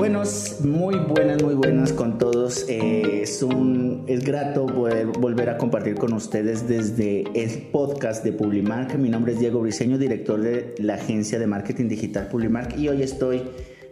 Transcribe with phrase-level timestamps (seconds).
[0.00, 2.64] Buenos, muy buenas, muy buenas con todos.
[2.70, 8.32] Eh, es, un, es grato poder volver a compartir con ustedes desde el podcast de
[8.32, 8.94] Publimark.
[8.94, 13.02] Mi nombre es Diego Briseño, director de la agencia de marketing digital Publimark y hoy
[13.02, 13.42] estoy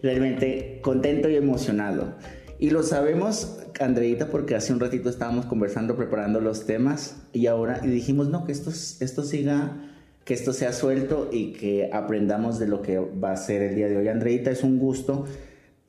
[0.02, 2.14] realmente contento y emocionado.
[2.58, 7.82] Y lo sabemos, Andreita, porque hace un ratito estábamos conversando, preparando los temas y ahora
[7.84, 9.76] y dijimos, no, que esto, esto siga
[10.24, 13.88] que esto sea suelto y que aprendamos de lo que va a ser el día
[13.88, 14.08] de hoy.
[14.08, 15.26] Andreita, es un gusto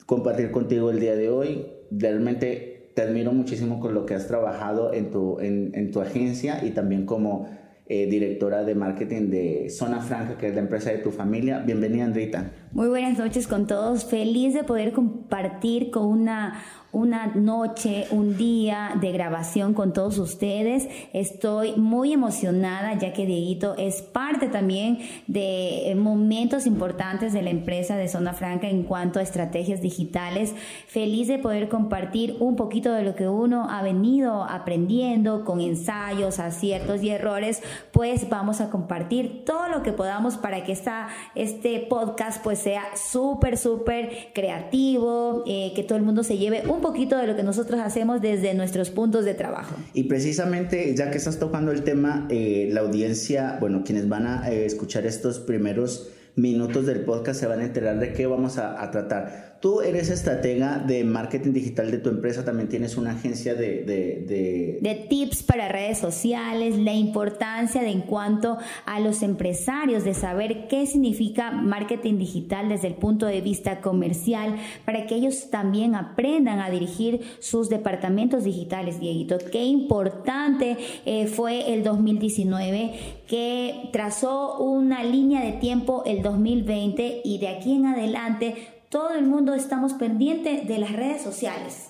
[0.09, 1.67] compartir contigo el día de hoy.
[1.91, 6.71] Realmente te admiro muchísimo con lo que has trabajado en tu, en, tu agencia y
[6.71, 7.47] también como
[7.85, 11.59] eh, directora de marketing de Zona Franca, que es la empresa de tu familia.
[11.59, 12.51] Bienvenida, Andreita.
[12.71, 14.03] Muy buenas noches con todos.
[14.03, 16.59] Feliz de poder compartir con una,
[16.91, 20.87] una noche, un día de grabación con todos ustedes.
[21.13, 27.95] Estoy muy emocionada ya que Dieguito es parte también de momentos importantes de la empresa
[27.95, 30.53] de Zona Franca en cuanto a estrategias digitales.
[30.87, 36.39] Feliz de poder compartir un poquito de lo que uno ha venido aprendiendo con ensayos,
[36.39, 37.61] aciertos y errores.
[37.91, 42.83] Pues vamos a compartir todo lo que podamos para que esta, este podcast pues sea
[42.95, 47.43] súper, súper creativo, eh, que todo el mundo se lleve un poquito de lo que
[47.43, 49.75] nosotros hacemos desde nuestros puntos de trabajo.
[49.93, 54.51] Y precisamente, ya que estás tocando el tema, eh, la audiencia, bueno, quienes van a
[54.51, 58.89] eh, escuchar estos primeros minutos del podcast se van a enterar de qué vamos a,
[58.91, 59.48] tratar.
[59.59, 64.79] Tú eres estratega de marketing digital de tu empresa, también tienes una agencia de, de,
[64.81, 65.07] de...
[65.09, 70.85] tips para redes sociales, la importancia de en cuanto a los empresarios de saber qué
[70.85, 76.69] significa marketing digital desde el punto de vista comercial, para que ellos también aprendan a
[76.69, 79.37] dirigir sus departamentos digitales, Dieguito.
[79.51, 82.93] Qué importante eh, fue el 2019
[83.27, 89.25] que trazó una línea de tiempo el 2020 y de aquí en adelante todo el
[89.25, 91.89] mundo estamos pendientes de las redes sociales.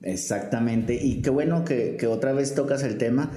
[0.00, 3.30] Exactamente, y qué bueno que, que, otra vez tocas el tema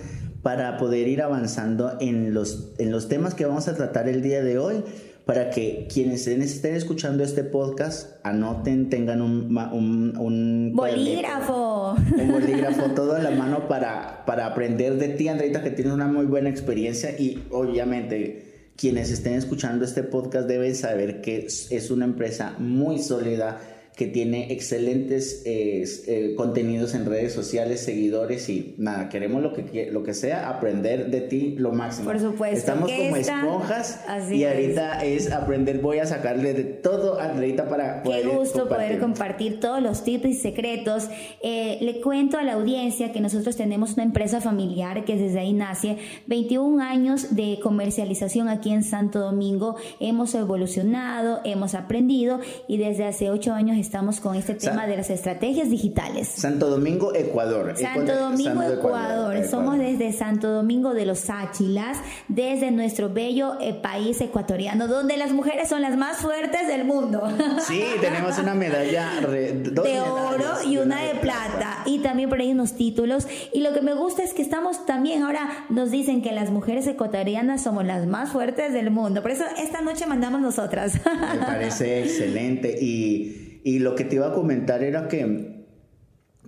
[0.44, 4.44] para poder ir avanzando en los, en los temas que vamos a tratar el día
[4.44, 4.84] de hoy,
[5.26, 11.96] para que quienes estén escuchando este podcast anoten, tengan un, un, un bolígrafo.
[12.18, 16.08] Un bolígrafo todo en la mano para, para aprender de ti, Andreita, que tienes una
[16.08, 18.51] muy buena experiencia y obviamente
[18.82, 23.62] quienes estén escuchando este podcast deben saber que es una empresa muy sólida,
[23.96, 29.90] que tiene excelentes eh, eh, contenidos en redes sociales, seguidores y nada, queremos lo que,
[29.92, 32.06] lo que sea, aprender de ti lo máximo.
[32.06, 32.58] Por supuesto.
[32.58, 34.00] Estamos como esponjas
[34.32, 35.32] y ahorita es.
[35.32, 39.82] aprender, voy a sacarle de todo a Andreita para poder Qué gusto poder compartir todos
[39.82, 41.10] los tips y secretos.
[41.44, 45.54] Eh, le cuento a la audiencia que nosotros tenemos una empresa familiar que desde ahí
[45.54, 45.98] nace,
[46.28, 53.30] 21 años de comercialización aquí en Santo Domingo, hemos evolucionado, hemos aprendido y desde hace
[53.30, 56.28] 8 años estamos con este tema de las estrategias digitales.
[56.28, 57.74] Santo Domingo, Ecuador.
[57.76, 59.46] Santo Domingo, Ecuador.
[59.50, 61.98] Somos desde Santo Domingo de los Áchilas,
[62.28, 67.22] desde nuestro bello eh, país ecuatoriano, donde las mujeres son las más fuertes del mundo.
[67.62, 71.84] Sí, tenemos una medalla de oro y una de plata.
[71.86, 73.28] Y también por ahí unos títulos.
[73.54, 76.88] Y lo que me gusta es que estamos también, ahora nos dicen que las mujeres
[76.88, 79.22] ecuatorianas somos las más fuertes del mundo.
[79.22, 80.94] Por eso esta noche mandamos nosotras.
[81.06, 82.78] Me parece excelente.
[82.82, 85.66] Y y lo que te iba a comentar era que,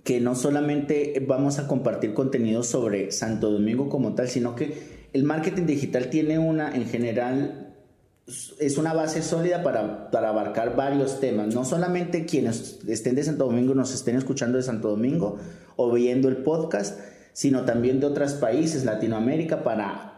[0.02, 5.24] que no solamente vamos a compartir contenido sobre Santo Domingo como tal, sino que el
[5.24, 7.74] marketing digital tiene una, en general,
[8.58, 11.54] es una base sólida para, para, abarcar varios temas.
[11.54, 15.38] No solamente quienes estén de Santo Domingo nos estén escuchando de Santo Domingo
[15.76, 16.98] o viendo el podcast,
[17.32, 20.13] sino también de otros países, Latinoamérica, para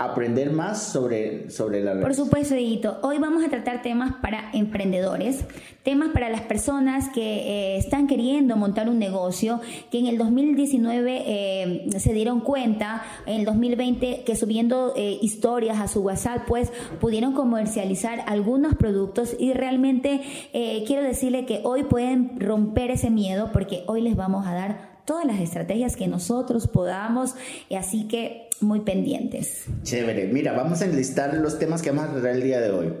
[0.00, 2.00] aprender más sobre, sobre la red.
[2.00, 2.98] Por supuesto, Edito.
[3.02, 5.44] Hoy vamos a tratar temas para emprendedores,
[5.82, 11.22] temas para las personas que eh, están queriendo montar un negocio, que en el 2019
[11.26, 16.72] eh, se dieron cuenta, en el 2020 que subiendo eh, historias a su WhatsApp, pues
[16.98, 20.22] pudieron comercializar algunos productos y realmente
[20.86, 25.26] quiero decirle que hoy pueden romper ese miedo porque hoy les vamos a dar todas
[25.26, 27.34] las estrategias que nosotros podamos,
[27.76, 29.64] así que muy pendientes.
[29.82, 32.92] Chévere, mira, vamos a enlistar los temas que vamos a tratar el día de hoy.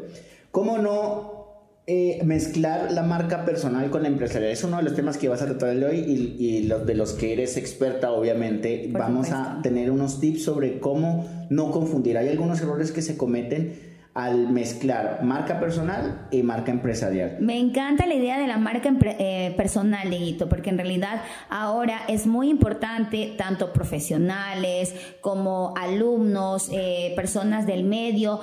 [0.50, 4.50] ¿Cómo no eh, mezclar la marca personal con la empresarial?
[4.50, 6.96] Es uno de los temas que vas a tratar el de hoy y, los de
[6.96, 8.88] los que eres experta, obviamente.
[8.90, 12.18] vamos a tener unos tips sobre cómo no confundir.
[12.18, 17.36] Hay algunos errores que se cometen al mezclar marca personal y marca empresarial.
[17.38, 22.26] Me encanta la idea de la marca eh, personal, Leguito, porque en realidad ahora es
[22.26, 28.40] muy importante, tanto profesionales como alumnos, eh, personas del medio,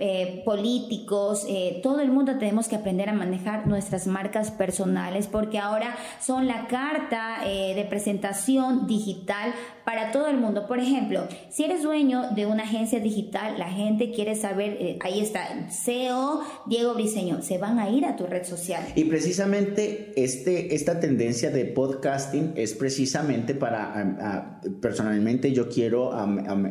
[0.00, 1.46] eh, políticos,
[1.82, 6.66] todo el mundo tenemos que aprender a manejar nuestras marcas personales, porque ahora son la
[6.68, 9.52] carta de presentación digital
[9.86, 10.66] para todo el mundo.
[10.66, 15.20] Por ejemplo, si eres dueño de una agencia digital, la gente quiere saber eh, ahí
[15.20, 18.82] está, CEO Diego Briseño, se van a ir a tu red social.
[18.96, 26.10] Y precisamente este, esta tendencia de podcasting es precisamente para, personalmente yo quiero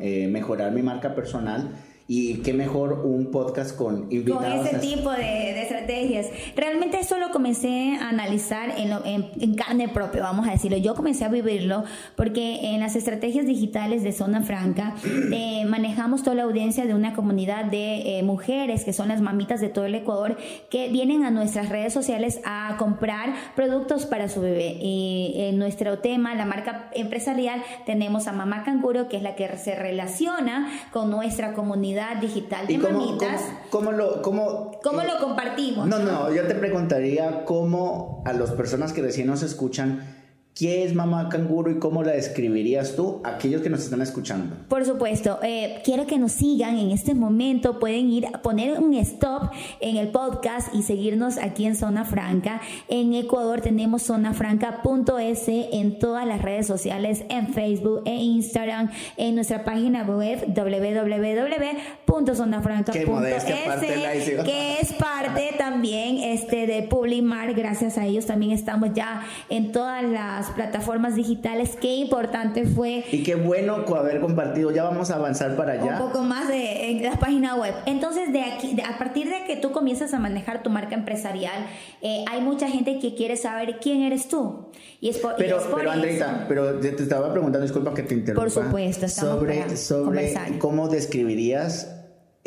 [0.01, 1.71] eh, mejorar mi marca personal
[2.07, 4.67] y qué mejor un podcast con invitados.
[4.67, 6.27] Con ese tipo de, estrategias.
[6.55, 8.91] Realmente eso lo comencé a analizar en,
[9.39, 10.77] en, carne propia, vamos a decirlo.
[10.77, 11.83] Yo comencé a vivirlo
[12.15, 14.93] porque en las estrategias digitales de Zona Franca
[15.31, 19.59] eh, manejamos toda la audiencia de una comunidad de eh, mujeres que son las mamitas
[19.59, 20.37] de todo el Ecuador
[20.69, 24.77] que vienen a nuestras redes sociales a comprar productos para su bebé.
[24.79, 29.57] Y en nuestro tema, la marca empresarial, tenemos a Mamá Canguro, que es la que
[29.57, 33.41] se relaciona con nuestra comunidad digital de mamitas.
[33.69, 35.87] Cómo, lo, cómo, ¿Cómo lo compartimos?
[35.87, 40.14] No, no, yo te preguntaría cómo a las personas que recién nos escuchan
[40.55, 44.55] ¿Qué es mamá canguro y cómo la describirías tú a aquellos que nos están escuchando?
[44.69, 47.77] Por supuesto, eh, quiero que nos sigan en este momento.
[47.77, 52.61] Pueden ir a poner un stop en el podcast y seguirnos aquí en Zona Franca.
[52.87, 59.65] En Ecuador tenemos zonafranca.es en todas las redes sociales, en Facebook, e Instagram, en nuestra
[59.65, 67.53] página web www.zonafranca.es, que es parte también este, de Publimar.
[67.55, 71.77] Gracias a ellos también estamos ya en todas las plataformas digitales.
[71.79, 73.03] Qué importante fue.
[73.11, 74.71] Y qué bueno haber compartido.
[74.71, 75.99] Ya vamos a avanzar para allá.
[75.99, 77.73] Un poco más de en la página web.
[77.85, 81.65] Entonces, de aquí, a partir de que tú comienzas a manejar tu marca empresarial,
[82.01, 84.67] eh, hay mucha gente que quiere saber quién eres tú.
[85.01, 88.41] Y es por, pero, pero Andreita, pero te estaba preguntando, disculpa que te interrumpa.
[88.41, 91.94] Por supuesto, sobre, sobre cómo describirías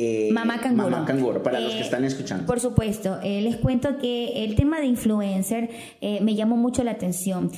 [0.00, 1.42] eh, Mamá Canguro.
[1.42, 2.46] para los que eh, están escuchando.
[2.46, 7.50] Por supuesto, eh, les cuento que el tema de influencer me llamó mucho la atención.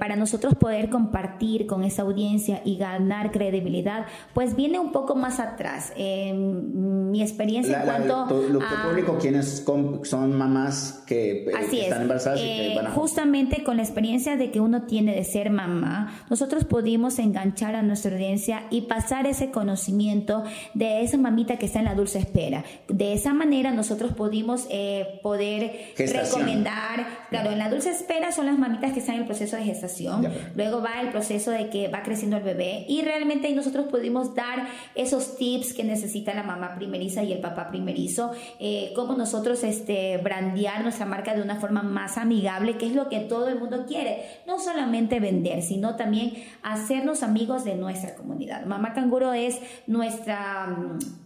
[0.00, 5.38] para nosotros poder compartir con esa audiencia y ganar credibilidad, pues viene un poco más
[5.38, 5.92] atrás.
[5.96, 8.58] mi experiencia en cuanto lo,
[8.88, 9.64] público, quienes
[10.02, 12.90] son mamás que están embarazadas y que van a...
[12.90, 17.82] Justamente con la experiencia de que uno tiene de ser mamá, nosotros pudimos enganchar a
[17.82, 20.42] nuestra audiencia y pasar ese conocimiento
[20.74, 22.64] de esa mamita que está en la dulce espera.
[22.88, 28.58] De esa manera nosotros pudimos eh, poder recomendar, claro, en la dulce espera son las
[28.58, 32.02] mamitas que están en el proceso de gestación, luego va el proceso de que va
[32.02, 37.22] creciendo el bebé y realmente nosotros pudimos dar esos tips que necesita la mamá primeriza
[37.22, 42.18] y el papá primerizo, eh, cómo nosotros este, brandear nuestra marca de una forma más
[42.18, 46.32] amigable, que es lo que todo el mundo quiere, no solamente vender, sino también
[46.62, 48.64] hacernos amigos de nuestra comunidad.
[48.66, 50.76] Mamá Canguro es nuestra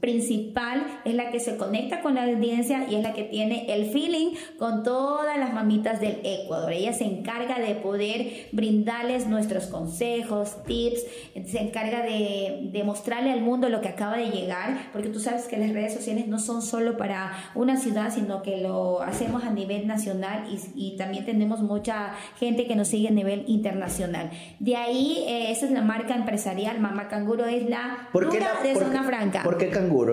[0.00, 3.24] principal mm, principal es la que se conecta con la audiencia y es la que
[3.24, 6.72] tiene el feeling con todas las mamitas del Ecuador.
[6.72, 11.02] Ella se encarga de poder brindarles nuestros consejos, tips,
[11.46, 15.44] se encarga de, de mostrarle al mundo lo que acaba de llegar, porque tú sabes
[15.46, 19.50] que las redes sociales no son solo para una ciudad, sino que lo hacemos a
[19.50, 24.30] nivel nacional y, y también tenemos mucha gente que nos sigue a nivel internacional.
[24.60, 29.02] De ahí, eh, esa es la marca empresarial, Mamá Canguro es la, ¿Por de Zona
[29.04, 29.42] Franca.
[29.42, 30.05] ¿Por qué canguro?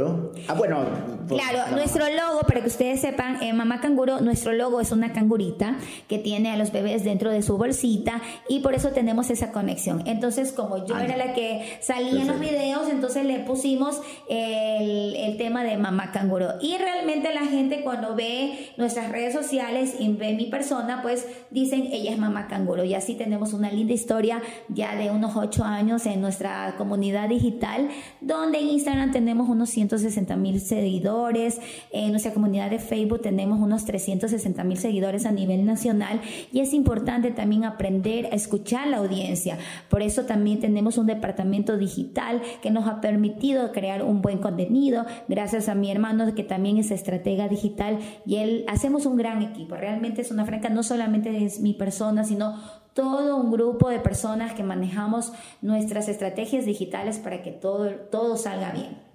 [0.47, 0.85] Ah, bueno.
[1.27, 5.13] Pues, claro, nuestro logo, para que ustedes sepan, eh, Mamá Canguro, nuestro logo es una
[5.13, 9.51] cangurita que tiene a los bebés dentro de su bolsita y por eso tenemos esa
[9.51, 10.03] conexión.
[10.05, 15.37] Entonces, como yo era la que salía en los videos, entonces le pusimos el, el
[15.37, 16.53] tema de Mamá Canguro.
[16.61, 21.87] Y realmente la gente cuando ve nuestras redes sociales y ve mi persona, pues dicen,
[21.91, 22.83] ella es Mamá Canguro.
[22.83, 27.89] Y así tenemos una linda historia ya de unos ocho años en nuestra comunidad digital,
[28.21, 31.59] donde en Instagram tenemos unos 160 mil seguidores.
[31.91, 36.21] En nuestra comunidad de Facebook tenemos unos 360 mil seguidores a nivel nacional
[36.51, 39.57] y es importante también aprender a escuchar la audiencia.
[39.89, 45.05] Por eso también tenemos un departamento digital que nos ha permitido crear un buen contenido.
[45.27, 49.75] Gracias a mi hermano que también es estratega digital y él hacemos un gran equipo.
[49.75, 52.55] Realmente es una franca, no solamente es mi persona, sino
[52.93, 58.71] todo un grupo de personas que manejamos nuestras estrategias digitales para que todo, todo salga
[58.71, 59.12] bien.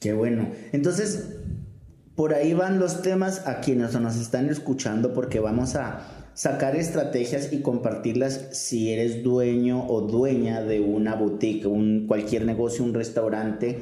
[0.00, 0.48] Qué bueno.
[0.72, 1.36] Entonces,
[2.14, 7.52] por ahí van los temas a quienes nos están escuchando porque vamos a sacar estrategias
[7.52, 13.78] y compartirlas si eres dueño o dueña de una boutique, un, cualquier negocio, un restaurante.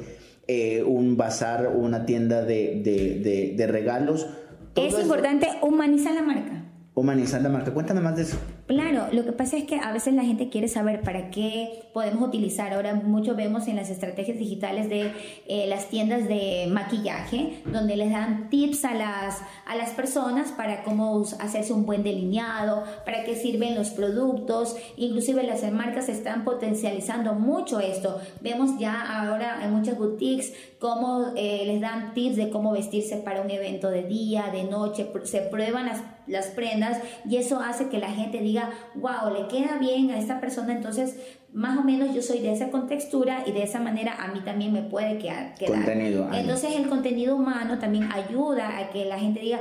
[0.47, 4.27] eh, un bazar, una tienda de, de, de, regalos.
[4.75, 6.63] es importante humanizar la marca.
[6.95, 7.73] Humanizar la marca.
[7.73, 8.37] Cuéntame más de eso.
[8.67, 12.27] Claro, lo que pasa es que a veces la gente quiere saber para qué podemos
[12.27, 12.73] utilizar.
[12.73, 15.13] Ahora mucho vemos en las estrategias digitales de
[15.47, 20.83] eh, las tiendas de maquillaje, donde les dan tips a las, a las personas para
[20.83, 24.75] cómo hacerse un buen delineado, para qué sirven los productos.
[24.97, 28.19] Inclusive las marcas están potencializando mucho esto.
[28.41, 33.41] Vemos ya ahora en muchas boutiques cómo eh, les dan tips de cómo vestirse para
[33.41, 35.11] un evento de día, de noche.
[35.23, 39.77] Se prueban las, las prendas y eso hace que la gente diga, wow, le queda
[39.79, 41.15] bien a esta persona, entonces
[41.53, 44.73] más o menos yo soy de esa contextura y de esa manera a mí también
[44.73, 45.55] me puede quedar.
[45.65, 46.29] Contenido.
[46.31, 49.59] Entonces el contenido humano también ayuda a que la gente diga,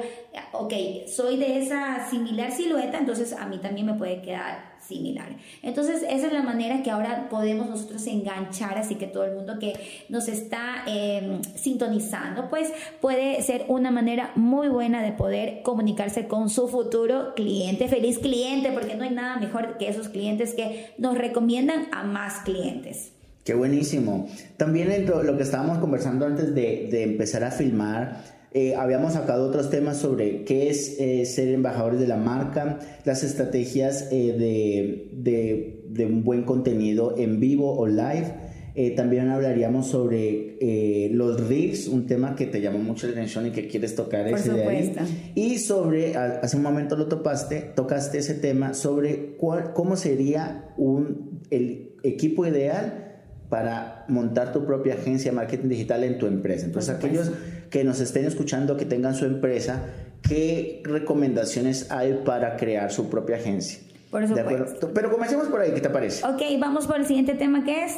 [0.52, 0.74] ok,
[1.06, 5.36] soy de esa similar silueta, entonces a mí también me puede quedar similar.
[5.62, 9.58] Entonces, esa es la manera que ahora podemos nosotros enganchar, así que todo el mundo
[9.58, 9.74] que
[10.08, 16.48] nos está em, sintonizando, pues puede ser una manera muy buena de poder comunicarse con
[16.50, 21.16] su futuro cliente, feliz cliente, porque no hay nada mejor que esos clientes que nos
[21.16, 23.12] recomiendan a más clientes.
[23.44, 24.28] Qué buenísimo.
[24.56, 29.98] También lo que estábamos conversando antes de empezar a filmar, eh, habíamos sacado otros temas
[29.98, 34.32] sobre qué es eh, ser embajadores de la marca, las estrategias eh,
[35.12, 38.32] de, de, un buen contenido en vivo o live.
[38.96, 40.56] también hablaríamos sobre
[41.12, 44.50] los reels, un tema que te llamó mucho la atención y que quieres tocar ese
[44.50, 44.94] de ahí.
[45.34, 51.42] Y sobre, hace un momento lo topaste, tocaste ese tema sobre cuál, cómo sería un,
[51.50, 53.05] el equipo ideal
[53.48, 56.66] para montar tu propia agencia de marketing digital en tu empresa.
[56.66, 57.30] Entonces, aquellos
[57.70, 59.84] que nos estén escuchando, que tengan su empresa,
[60.22, 63.80] ¿qué recomendaciones hay para crear su propia agencia?
[64.10, 64.90] Por supuesto.
[64.94, 66.26] Pero comencemos por ahí, ¿qué te parece?
[66.26, 67.92] Ok, vamos por el siguiente tema que es...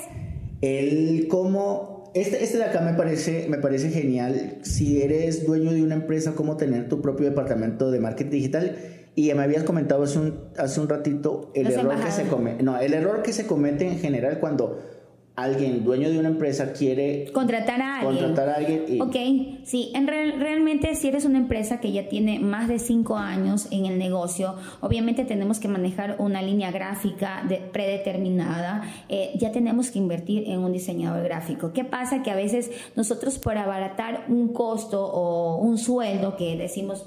[0.61, 2.11] El cómo...
[2.15, 4.59] Este, este de acá me parece, me parece genial.
[4.63, 8.77] Si eres dueño de una empresa, cómo tener tu propio departamento de marketing digital.
[9.15, 12.63] Y me habías comentado hace un, hace un ratito el error que se comete.
[12.63, 14.81] No, el error que se comete en general cuando
[15.43, 18.25] alguien, dueño de una empresa, quiere contratar a alguien.
[18.25, 19.01] Contratar a alguien y...
[19.01, 19.17] Ok,
[19.65, 23.87] sí, en realmente si eres una empresa que ya tiene más de cinco años en
[23.87, 29.99] el negocio, obviamente tenemos que manejar una línea gráfica de, predeterminada, eh, ya tenemos que
[29.99, 31.73] invertir en un diseñador gráfico.
[31.73, 32.23] ¿Qué pasa?
[32.23, 37.07] Que a veces nosotros por abaratar un costo o un sueldo que decimos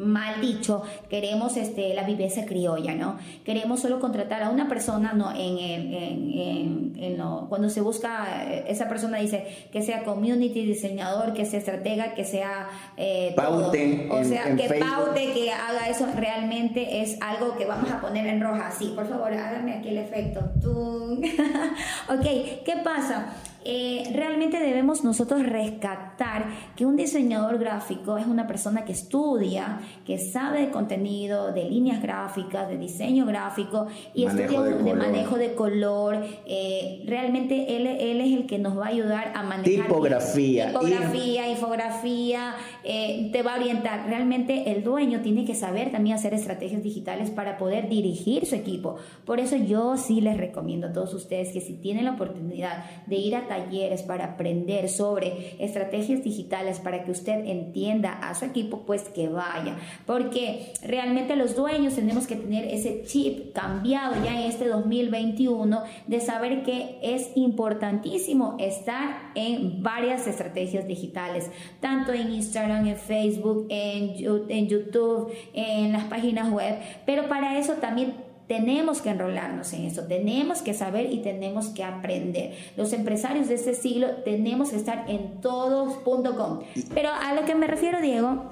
[0.00, 3.18] mal dicho, queremos este, la viveza criolla, ¿no?
[3.44, 5.30] Queremos solo contratar a una persona, ¿no?
[5.30, 7.16] En, en, en,
[7.48, 12.24] cuando se busca, eh, esa persona dice que sea community diseñador, que sea estratega, que
[12.24, 12.68] sea...
[12.96, 14.08] Eh, paute.
[14.10, 18.40] O sea, que paute, que haga eso, realmente es algo que vamos a poner en
[18.40, 18.70] roja.
[18.70, 20.40] Sí, por favor, hágame aquí el efecto.
[22.08, 22.24] ok,
[22.64, 23.34] ¿qué pasa?
[23.64, 30.18] Eh, realmente debemos nosotros rescatar que un diseñador gráfico es una persona que estudia, que
[30.18, 36.24] sabe de contenido, de líneas gráficas, de diseño gráfico y estudia de, manejo de color.
[36.46, 41.50] Eh, realmente él, él, es el que nos va a ayudar a manejar tipografía, tipografía
[41.50, 44.06] infografía, eh, te va a orientar.
[44.06, 48.96] Realmente el dueño tiene que saber también hacer estrategias digitales para poder dirigir su equipo.
[49.24, 53.16] Por eso yo sí les recomiendo a todos ustedes que si tienen la oportunidad de
[53.16, 58.84] ir a talleres para aprender sobre estrategias digitales para que usted entienda a su equipo,
[58.86, 59.76] pues que vaya.
[60.06, 66.20] Porque realmente los dueños tenemos que tener ese chip cambiado ya en este 2021 de
[66.20, 74.14] saber que es importantísimo estar en varias estrategias digitales, tanto en Instagram, en Facebook, en,
[74.48, 78.14] en YouTube, en las páginas web, pero para eso también
[78.50, 82.52] tenemos que enrolarnos en eso, tenemos que saber y tenemos que aprender.
[82.76, 86.58] Los empresarios de este siglo tenemos que estar en todos.com.
[86.92, 88.50] Pero a lo que me refiero, Diego,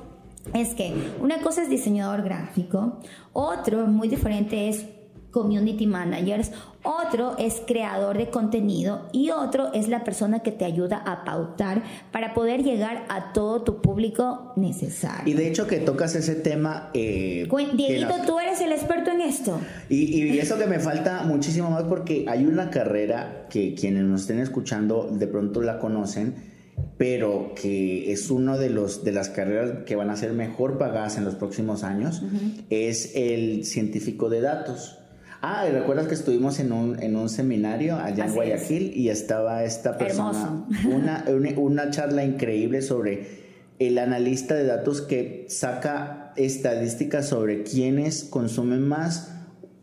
[0.54, 2.98] es que una cosa es diseñador gráfico,
[3.32, 4.86] otro muy diferente es
[5.32, 6.52] community managers,
[6.88, 11.82] otro es creador de contenido y otro es la persona que te ayuda a pautar
[12.12, 15.30] para poder llegar a todo tu público necesario.
[15.30, 16.90] Y de hecho que tocas ese tema...
[16.94, 19.60] Eh, Dieguito, tú eres el experto en esto.
[19.90, 24.22] Y, y eso que me falta muchísimo más porque hay una carrera que quienes nos
[24.22, 26.56] estén escuchando de pronto la conocen
[26.96, 31.16] pero que es uno de los de las carreras que van a ser mejor pagadas
[31.16, 32.22] en los próximos años,
[32.70, 34.97] es el científico de datos.
[35.40, 39.62] Ah, y recuerdas que estuvimos en un, en un seminario allá en Guayaquil y estaba
[39.62, 41.24] esta persona, una,
[41.56, 43.46] una, charla increíble sobre
[43.78, 49.32] el analista de datos que saca estadísticas sobre quiénes consumen más,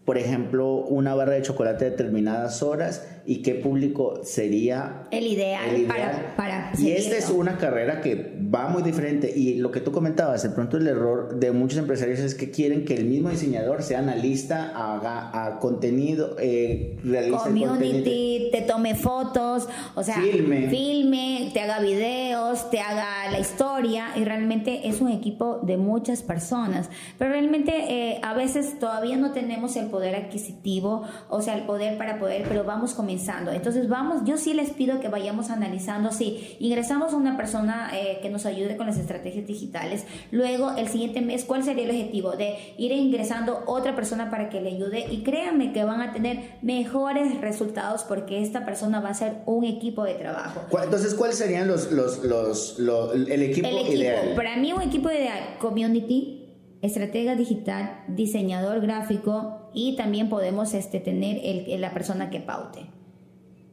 [0.04, 5.86] por ejemplo, una barra de chocolate a determinadas horas y qué público sería el ideal,
[5.88, 9.92] para, para Y esta es una carrera que va muy diferente y lo que tú
[9.92, 13.82] comentabas, de pronto el error de muchos empresarios es que quieren que el mismo diseñador
[13.82, 20.70] sea analista, haga a contenido, eh, realice Community, te tome fotos, o sea, filme.
[20.70, 26.22] filme, te haga videos, te haga la historia y realmente es un equipo de muchas
[26.22, 31.64] personas, pero realmente eh, a veces todavía no tenemos el poder adquisitivo, o sea, el
[31.64, 33.15] poder para poder, pero vamos comenzando.
[33.52, 38.20] Entonces vamos, yo sí les pido que vayamos analizando, si ingresamos a una persona eh,
[38.22, 42.32] que nos ayude con las estrategias digitales, luego el siguiente mes, ¿cuál sería el objetivo?
[42.32, 46.58] De ir ingresando otra persona para que le ayude y créanme que van a tener
[46.62, 50.62] mejores resultados porque esta persona va a ser un equipo de trabajo.
[50.84, 52.80] Entonces, ¿cuáles serían los, los, los,
[53.14, 54.34] el equipo, el equipo ideal?
[54.36, 56.46] Para mí un equipo ideal, community,
[56.82, 62.86] estratega digital, diseñador gráfico y también podemos este, tener el, la persona que paute.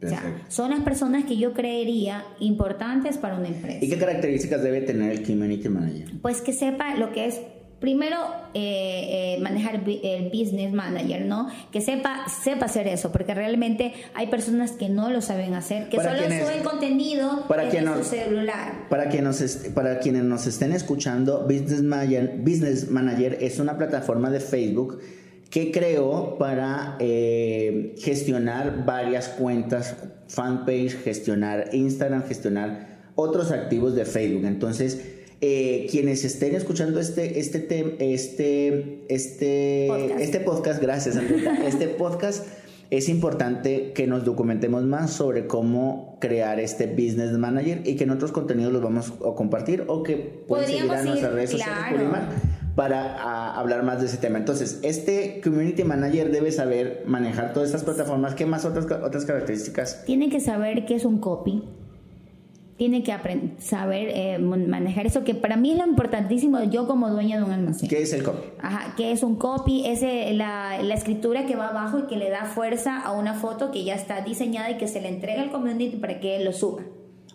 [0.04, 3.84] O sea, son las personas que yo creería importantes para una empresa.
[3.84, 6.10] ¿Y qué características debe tener el Community Manager?
[6.20, 7.40] Pues que sepa lo que es
[7.82, 8.16] primero
[8.54, 11.48] eh, eh, manejar el business manager, ¿no?
[11.72, 15.96] Que sepa, sepa hacer eso, porque realmente hay personas que no lo saben hacer, que
[15.96, 18.88] solo suben contenido para en su celular.
[18.88, 19.10] Para,
[19.74, 25.00] para quienes nos estén escuchando, Business Manager, business manager es una plataforma de Facebook
[25.52, 29.94] que creó para eh, gestionar varias cuentas,
[30.26, 34.46] fanpage, gestionar Instagram, gestionar otros activos de Facebook.
[34.46, 35.02] Entonces,
[35.42, 37.58] eh, quienes estén escuchando este, este,
[38.14, 40.20] este, este, podcast.
[40.20, 41.16] este podcast, gracias
[41.66, 42.46] este podcast,
[42.88, 48.10] es importante que nos documentemos más sobre cómo crear este business manager y que en
[48.10, 50.16] otros contenidos los vamos a compartir o que
[50.48, 52.00] pueden seguir a nuestras redes sociales
[52.74, 54.38] para hablar más de ese tema.
[54.38, 58.34] Entonces, este community manager debe saber manejar todas estas plataformas.
[58.34, 60.04] ¿Qué más otras, otras características?
[60.04, 61.62] Tiene que saber qué es un copy
[62.82, 63.12] tiene que
[63.58, 67.52] saber eh, manejar eso, que para mí es lo importantísimo, yo como dueña de un
[67.52, 67.88] almacén.
[67.88, 68.42] ¿Qué es el copy?
[68.60, 69.86] Ajá, ¿qué es un copy?
[69.86, 73.70] Es la, la, escritura que va abajo y que le da fuerza a una foto
[73.70, 76.52] que ya está diseñada y que se le entrega al community para que él lo
[76.52, 76.82] suba.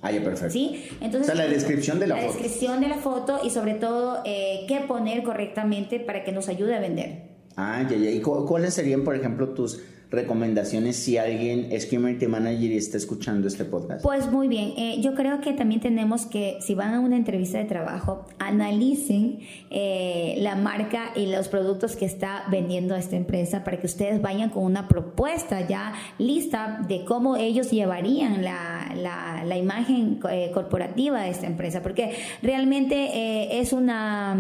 [0.02, 0.54] Ah, ya, perfecto.
[0.54, 0.86] ¿Sí?
[1.02, 2.28] Entonces, o sea, la descripción de la, foto.
[2.28, 6.50] La descripción de la foto y sobre todo eh, qué poner correctamente para que nos
[6.50, 7.24] ayude a vender.
[7.56, 8.12] Ah, ya, ya.
[8.12, 13.48] ¿Y cuáles serían, por ejemplo, tus recomendaciones si alguien es community manager y está escuchando
[13.48, 14.04] este podcast?
[14.04, 17.58] Pues muy bien, eh, yo creo que también tenemos que, si van a una entrevista
[17.58, 19.40] de trabajo, analicen
[19.70, 24.50] eh, la marca y los productos que está vendiendo esta empresa para que ustedes vayan
[24.50, 31.22] con una propuesta ya lista de cómo ellos llevarían la, la, la imagen eh, corporativa
[31.22, 34.36] de esta empresa, porque realmente es una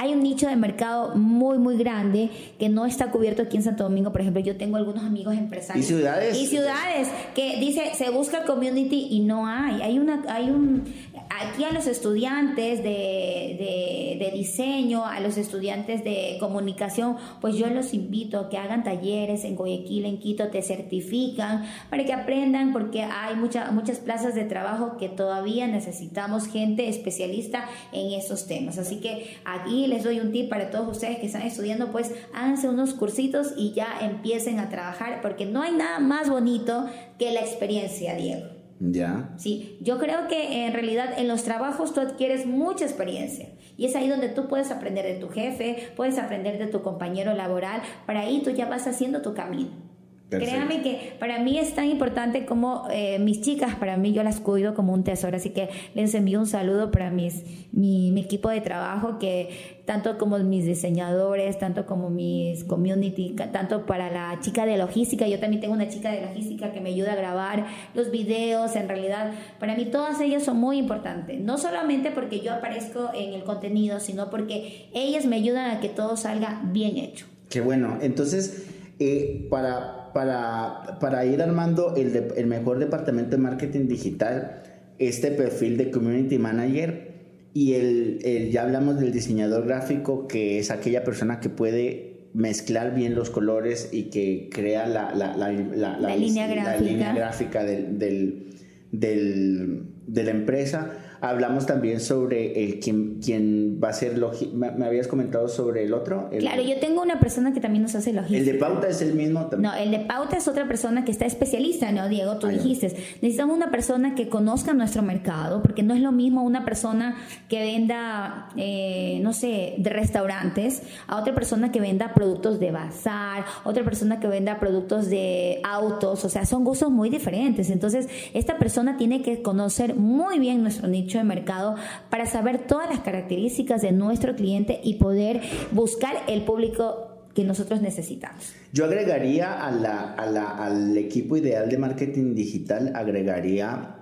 [0.00, 3.82] hay un nicho de mercado muy, muy grande que no está cubierto aquí en Santo
[3.82, 4.12] Domingo.
[4.12, 5.84] Por ejemplo, yo tengo algunos amigos empresarios.
[5.84, 6.38] ¿Y ciudades?
[6.38, 9.82] Y ciudades que dice, se busca community y no hay.
[9.82, 10.84] Hay, una, hay un,
[11.28, 17.92] aquí a los estudiantes de, de, diseño, a los estudiantes de comunicación, pues yo los
[17.94, 23.02] invito a que hagan talleres en Guayaquil, en Quito, te certifican para que aprendan porque
[23.02, 28.78] hay muchas muchas plazas de trabajo que todavía necesitamos gente especialista en esos temas.
[28.78, 32.68] Así que aquí les doy un tip para todos ustedes que están estudiando, pues háganse
[32.68, 36.86] unos cursitos y ya empiecen a trabajar porque no hay nada más bonito
[37.18, 38.59] que la experiencia, Diego.
[38.80, 39.34] Ya.
[39.36, 43.94] Sí, yo creo que en realidad en los trabajos tú adquieres mucha experiencia y es
[43.94, 48.20] ahí donde tú puedes aprender de tu jefe, puedes aprender de tu compañero laboral, para
[48.20, 49.89] ahí tú ya vas haciendo tu camino.
[50.38, 54.40] Créame que para mí es tan importante como eh, mis chicas, para mí yo las
[54.40, 58.48] cuido como un tesoro, así que les envío un saludo para mis, mi, mi equipo
[58.48, 64.64] de trabajo, que tanto como mis diseñadores, tanto como mis community, tanto para la chica
[64.64, 68.12] de logística, yo también tengo una chica de logística que me ayuda a grabar los
[68.12, 73.10] videos, en realidad para mí todas ellas son muy importantes, no solamente porque yo aparezco
[73.14, 77.26] en el contenido, sino porque ellas me ayudan a que todo salga bien hecho.
[77.48, 78.68] Qué bueno, entonces
[79.00, 84.62] eh, para para, para ir armando el, el mejor departamento de marketing digital,
[84.98, 87.10] este perfil de community manager
[87.54, 93.14] y el, ya hablamos del diseñador gráfico, que es aquella persona que puede mezclar bien
[93.14, 98.54] los colores y que crea la, la, la, la línea gráfica, línea gráfica del, del,
[98.92, 100.92] del, de la empresa.
[101.20, 104.18] Hablamos también sobre el quien, quien va a ser
[104.54, 106.30] me, me, habías comentado sobre el otro.
[106.38, 108.38] claro, yo tengo una persona que también nos hace logística.
[108.38, 109.72] ¿El de pauta es el mismo también?
[109.72, 112.38] No, el de pauta es otra persona que está especialista, ¿no, Diego?
[112.38, 112.88] Tú dijiste.
[113.20, 117.16] Necesitamos una persona que conozca nuestro mercado, porque no es lo mismo una persona
[117.48, 123.44] que venda, eh, no sé, de restaurantes, a otra persona que venda productos de bazar,
[123.64, 127.70] otra persona que venda productos de autos, o sea, son gustos muy diferentes.
[127.70, 131.76] Entonces, esta persona tiene que conocer muy bien nuestro nicho de mercado
[132.08, 135.40] para saber todas las características de nuestro cliente y poder
[135.72, 138.54] buscar el público que nosotros necesitamos.
[138.72, 143.96] Yo agregaría al equipo ideal de marketing digital, agregaría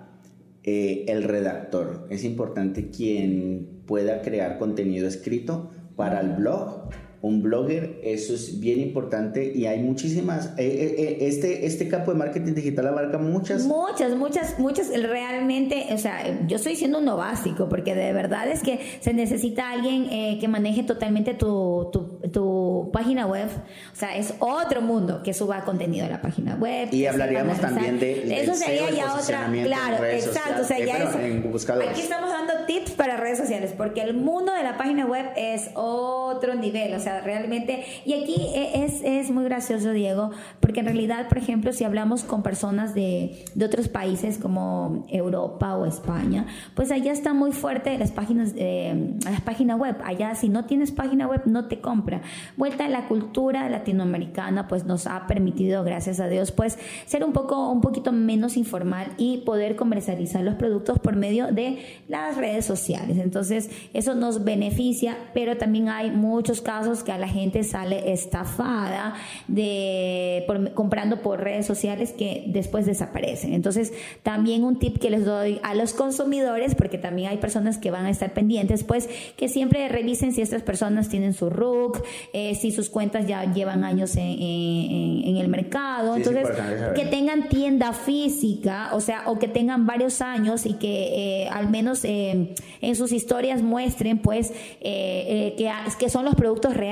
[0.65, 2.07] eh, el redactor.
[2.11, 8.79] Es importante quien pueda crear contenido escrito para el blog un blogger, eso es bien
[8.81, 13.65] importante y hay muchísimas, eh, eh, eh, este, este campo de marketing digital abarca muchas.
[13.65, 18.63] Muchas, muchas, muchas, realmente, o sea, yo estoy diciendo uno básico, porque de verdad es
[18.63, 21.91] que se necesita alguien que maneje totalmente tu,
[22.33, 23.49] tu, página web,
[23.93, 26.89] o sea, es otro mundo que suba contenido a la página web.
[26.93, 28.43] Y hablaríamos también de...
[28.43, 33.17] Eso sería ya otra, claro, exacto, o sea, ya es, Aquí estamos dando tips para
[33.17, 37.83] redes sociales, porque el mundo de la página web es otro nivel, o sea, realmente,
[38.05, 42.25] y aquí e, es, es muy gracioso, Diego, porque en realidad, por ejemplo, si hablamos
[42.25, 47.97] con personas de, de otros países como Europa o España, pues allá está muy fuerte
[47.97, 49.97] las páginas, eh, las páginas web.
[50.05, 52.21] Allá, si no tienes página web, no te compra.
[52.59, 57.33] Vuelta a la cultura latinoamericana, pues nos ha permitido, gracias a Dios, pues ser un
[57.33, 61.79] poco, un poquito menos informal y poder comercializar los productos por medio de
[62.09, 63.19] las redes sociales.
[63.19, 69.15] Entonces, eso nos beneficia, pero también hay muchos casos que a la gente sale estafada
[69.47, 70.45] de
[70.75, 73.53] comprando por redes sociales que después desaparecen.
[73.53, 73.93] Entonces,
[74.23, 78.07] también un tip que les doy a los consumidores, porque también hay personas que van
[78.07, 82.71] a estar pendientes, pues que siempre revisen si estas personas tienen su RUC, eh, si
[82.71, 86.17] sus cuentas ya llevan años en, el mercado.
[86.17, 86.49] Entonces,
[86.95, 91.71] que tengan tienda física, o sea, o que tengan varios años y que eh, al
[91.71, 92.48] menos eh,
[92.81, 95.67] en sus historias muestren, pues, que,
[95.99, 96.89] que son los productos reales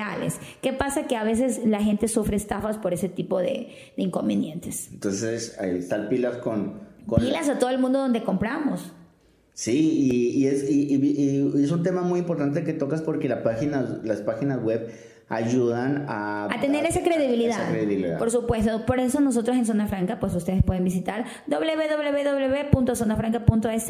[0.62, 1.06] ¿Qué pasa?
[1.06, 4.88] Que a veces la gente sufre estafas por ese tipo de, inconvenientes.
[4.92, 6.86] Entonces, ahí están pilas con,
[7.18, 8.92] Pilas a todo el mundo donde compramos.
[9.52, 14.62] Sí, y, es, es un tema muy importante que tocas porque la página, las páginas
[14.62, 14.90] web
[15.28, 17.68] ayudan a, a tener esa, credibilidad.
[18.16, 23.86] Por supuesto, por eso nosotros en Zona Franca, pues ustedes pueden visitar www.zonafranca.es,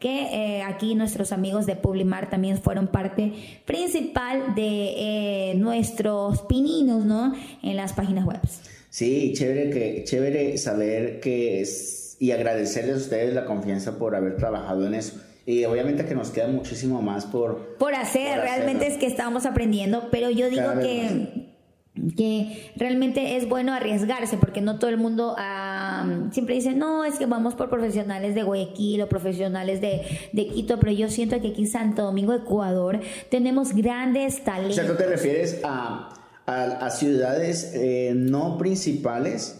[0.00, 3.32] que eh, aquí nuestros amigos de Publimar también fueron parte
[3.66, 7.34] principal de eh, nuestros pininos, ¿no?
[7.62, 8.40] En las páginas web.
[8.88, 14.36] Sí, chévere que chévere saber que es y agradecerles a ustedes la confianza por haber
[14.36, 17.76] trabajado en eso y obviamente que nos queda muchísimo más por...
[17.76, 21.50] Por hacer, realmente es que estamos aprendiendo, pero yo digo que...
[22.16, 25.34] que realmente es bueno arriesgarse porque no todo el mundo
[26.30, 30.78] siempre dice no es que vamos por profesionales de Guayaquil o profesionales de, de, Quito
[30.78, 34.96] pero yo siento que aquí en Santo Domingo Ecuador tenemos grandes talentos o sea, ¿tú
[34.96, 36.14] te refieres a,
[36.46, 39.59] a, ciudades eh, no principales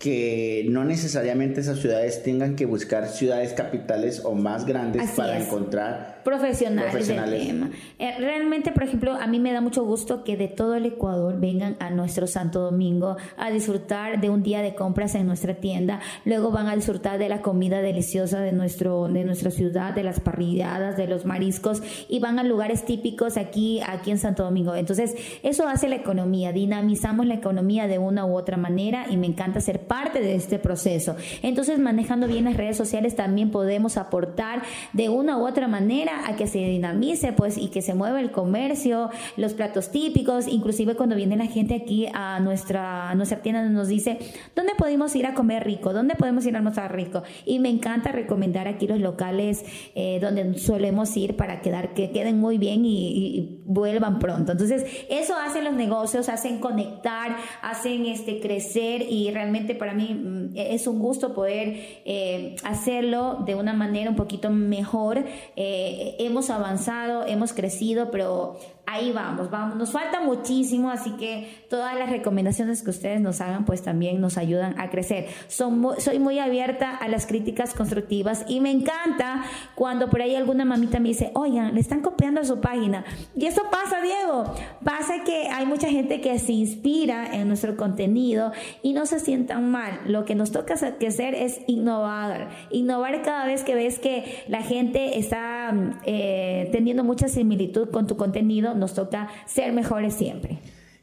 [0.00, 6.19] que no necesariamente esas ciudades tengan que buscar ciudades capitales o más grandes para encontrar
[6.24, 7.70] profesionales, del tema.
[7.98, 11.38] Eh, realmente, por ejemplo, a mí me da mucho gusto que de todo el Ecuador
[11.38, 16.00] vengan a nuestro Santo Domingo a disfrutar de un día de compras en nuestra tienda,
[16.24, 20.20] luego van a disfrutar de la comida deliciosa de, nuestro, de nuestra ciudad, de las
[20.20, 24.74] parrilladas, de los mariscos y van a lugares típicos aquí, aquí en Santo Domingo.
[24.74, 29.26] Entonces, eso hace la economía, dinamizamos la economía de una u otra manera y me
[29.26, 31.16] encanta ser parte de este proceso.
[31.42, 36.36] Entonces, manejando bien las redes sociales también podemos aportar de una u otra manera a
[36.36, 41.16] que se dinamice pues y que se mueva el comercio, los platos típicos, inclusive cuando
[41.16, 44.18] viene la gente aquí a nuestra, nuestra tienda nos dice,
[44.54, 45.92] ¿dónde podemos ir a comer rico?
[45.92, 47.22] ¿Dónde podemos ir a almorzar rico?
[47.44, 52.38] Y me encanta recomendar aquí los locales eh, donde solemos ir para quedar, que queden
[52.38, 54.52] muy bien y, vuelvan pronto.
[54.52, 60.56] Entonces, eso hacen los negocios, hacen conectar, hacen este, crecer y realmente para mí mm,
[60.56, 65.24] es un gusto poder eh, hacerlo de una manera un poquito mejor.
[65.56, 68.58] Eh, hemos avanzado, hemos crecido, pero
[68.90, 69.76] ahí vamos, vamos.
[69.76, 74.36] Nos falta muchísimo, así que todas las recomendaciones que ustedes nos hagan, pues también nos
[74.36, 75.26] ayudan a crecer.
[75.48, 80.98] soy muy abierta a las críticas constructivas y me encanta cuando por ahí alguna mamita
[80.98, 83.04] me dice, oigan, le están copiando a su página.
[83.36, 84.44] Y eso pasa, Diego.
[84.84, 89.70] Pasa que hay mucha gente que se inspira en nuestro contenido y no se sientan
[89.70, 90.00] mal.
[90.06, 92.48] Lo que nos toca hacer es innovar.
[92.70, 95.72] Innovar cada vez que ves que la gente está
[96.04, 100.58] eh, teniendo mucha similitud con tu contenido nos toca ser mejores siempre.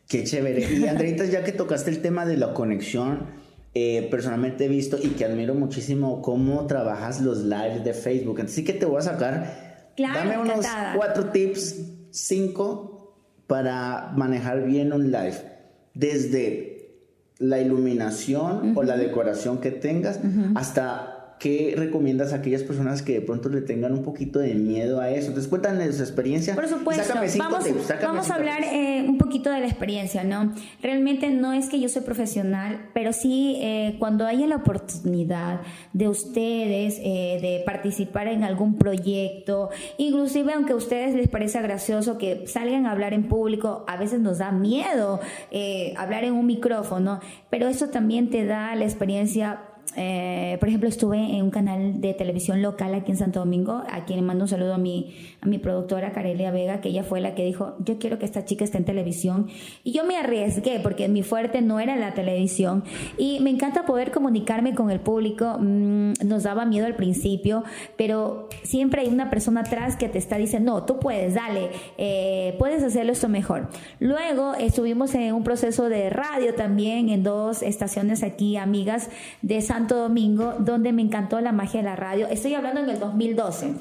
[0.08, 0.68] Qué chévere.
[0.74, 3.28] Y Andreita, ya que tocaste el tema de la conexión,
[3.74, 8.42] eh, personalmente he visto y que admiro muchísimo cómo trabajas los lives de Facebook.
[8.42, 9.94] Así que te voy a sacar.
[9.98, 11.76] dame unos cuatro tips,
[12.10, 13.16] cinco,
[13.48, 15.38] para manejar bien un live.
[15.94, 16.78] Desde
[17.40, 20.20] la iluminación o la decoración que tengas
[20.56, 25.00] hasta ¿qué recomiendas a aquellas personas que de pronto le tengan un poquito de miedo
[25.00, 25.28] a eso?
[25.28, 26.56] Entonces cuentan de su experiencia.
[26.56, 27.66] Por supuesto, vamos,
[28.02, 30.54] vamos a hablar eh, un poquito de la experiencia, ¿no?
[30.82, 35.62] Realmente no es que yo soy profesional, pero sí eh, cuando haya la oportunidad
[35.94, 42.18] de ustedes eh, de participar en algún proyecto, inclusive aunque a ustedes les parezca gracioso
[42.18, 45.20] que salgan a hablar en público, a veces nos da miedo
[45.98, 47.20] hablar en un micrófono,
[47.50, 49.60] pero eso también te da la experiencia
[49.96, 54.06] eh, por ejemplo, estuve en un canal de televisión local aquí en Santo Domingo, a
[54.06, 57.36] quien mando un saludo a mi, a mi productora Carelia Vega, que ella fue la
[57.36, 59.48] que dijo, yo quiero que esta chica esté en televisión.
[59.84, 62.84] Y yo me arriesgué, porque mi fuerte no era la televisión.
[63.18, 65.58] Y me encanta poder comunicarme con el público.
[65.60, 67.64] Mm, nos daba miedo al principio,
[67.96, 72.56] pero siempre hay una persona atrás que te está diciendo, no, tú puedes, dale, eh,
[72.60, 73.70] puedes hacerlo esto mejor.
[74.00, 79.10] Luego estuvimos en un proceso de radio también, en dos estaciones aquí, amigas
[79.42, 82.26] de Santo Domingo, donde me encantó la magia de la radio.
[82.30, 83.76] Estoy hablando en el 2012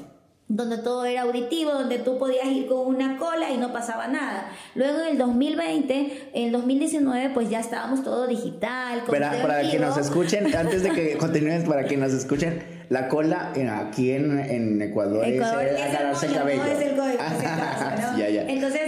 [0.49, 4.49] donde todo era auditivo, donde tú podías ir con una cola y no pasaba nada.
[4.75, 9.03] Luego en el 2020, en el 2019, pues ya estábamos todo digital.
[9.07, 13.51] Para, para que nos escuchen, antes de que continúes, para que nos escuchen, la cola
[13.81, 16.61] aquí en, en Ecuador, es, agarrarse el cabello.
[18.47, 18.81] Entonces,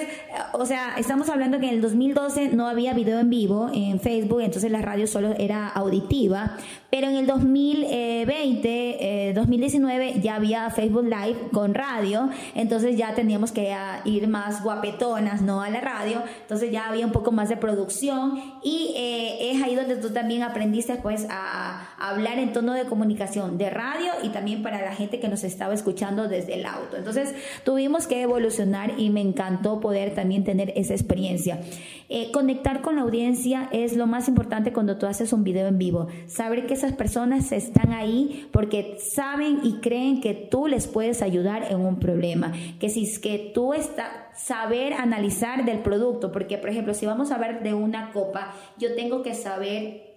[0.53, 4.41] o sea, estamos hablando que en el 2012 no había video en vivo en Facebook,
[4.41, 6.57] entonces la radio solo era auditiva,
[6.89, 13.51] pero en el 2020, 2019 eh, ya había Facebook Live con radio, entonces ya teníamos
[13.51, 15.61] que ir más guapetonas, ¿no?
[15.61, 19.75] A la radio, entonces ya había un poco más de producción y eh, es ahí
[19.75, 23.88] donde tú también aprendiste pues a, a hablar en tono de comunicación de radio
[24.23, 26.97] y también para la gente que nos estaba escuchando desde el auto.
[26.97, 31.61] Entonces tuvimos que evolucionar y me encantó poder también tener esa experiencia.
[32.09, 35.77] Eh, conectar con la audiencia es lo más importante cuando tú haces un video en
[35.77, 36.07] vivo.
[36.27, 41.71] Saber que esas personas están ahí porque saben y creen que tú les puedes ayudar
[41.71, 42.51] en un problema.
[42.79, 47.31] Que si es que tú estás saber analizar del producto, porque por ejemplo, si vamos
[47.31, 50.08] a ver de una copa, yo tengo que saber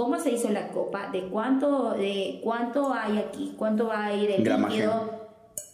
[0.00, 5.10] cómo se hizo la copa, de cuánto, de cuánto hay aquí, cuánto hay de líquido,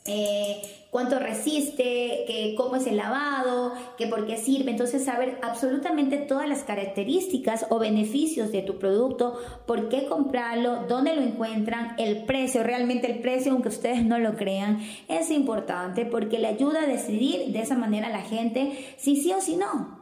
[0.04, 0.60] eh,
[0.90, 4.72] cuánto resiste, que, cómo es el lavado, que por qué sirve.
[4.72, 11.14] Entonces, saber absolutamente todas las características o beneficios de tu producto, por qué comprarlo, dónde
[11.14, 16.40] lo encuentran, el precio, realmente el precio, aunque ustedes no lo crean, es importante porque
[16.40, 19.95] le ayuda a decidir de esa manera a la gente si sí o si no.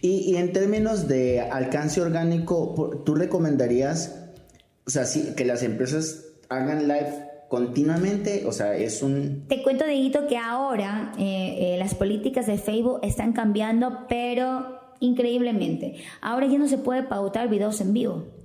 [0.00, 4.30] Y, en términos de alcance orgánico, ¿tú recomendarías,
[4.86, 5.04] o sea,
[5.36, 9.44] que las empresas hagan live continuamente, o sea, es un...
[9.48, 15.96] Te cuento, Dieguito, que ahora eh, eh, las políticas de Facebook están cambiando, pero increíblemente.
[16.20, 18.37] Ahora ya no se puede pautar videos en vivo.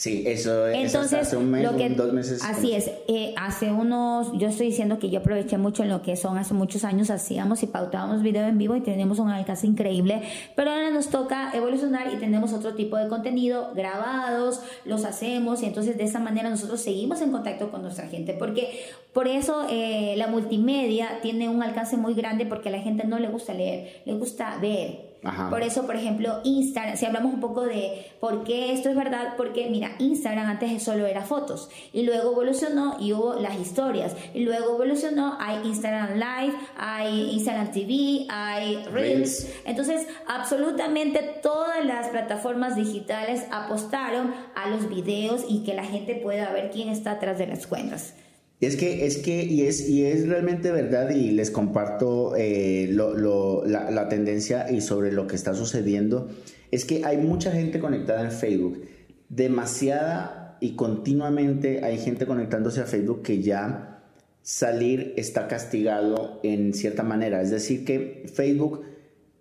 [0.00, 1.62] Sí, eso es hace un mes,
[1.94, 2.40] dos meses.
[2.42, 2.90] Así es.
[3.06, 6.54] Eh, hace unos, yo estoy diciendo que yo aproveché mucho en lo que son hace
[6.54, 10.22] muchos años hacíamos y pautábamos video en vivo y tenemos un alcance increíble,
[10.56, 15.66] pero ahora nos toca evolucionar y tenemos otro tipo de contenido grabados, los hacemos y
[15.66, 18.80] entonces de esa manera nosotros seguimos en contacto con nuestra gente, porque
[19.12, 23.18] por eso eh, la multimedia tiene un alcance muy grande porque a la gente no
[23.18, 25.09] le gusta leer, le gusta ver.
[25.50, 29.34] Por eso, por ejemplo, Instagram, si hablamos un poco de por qué esto es verdad,
[29.36, 34.44] porque mira, Instagram antes solo era fotos y luego evolucionó y hubo las historias y
[34.44, 39.46] luego evolucionó, hay Instagram Live, hay Instagram TV, hay Reels.
[39.66, 46.50] Entonces, absolutamente todas las plataformas digitales apostaron a los videos y que la gente pueda
[46.50, 48.14] ver quién está atrás de las cuentas.
[48.60, 53.90] Es que, es que, y es, y es realmente verdad, y les comparto eh, la,
[53.90, 56.28] la, tendencia y sobre lo que está sucediendo,
[56.70, 58.82] es que hay mucha gente conectada en Facebook,
[59.30, 64.02] demasiada y continuamente hay gente conectándose a Facebook que ya
[64.42, 67.40] salir está castigado en cierta manera.
[67.40, 68.82] Es decir, que Facebook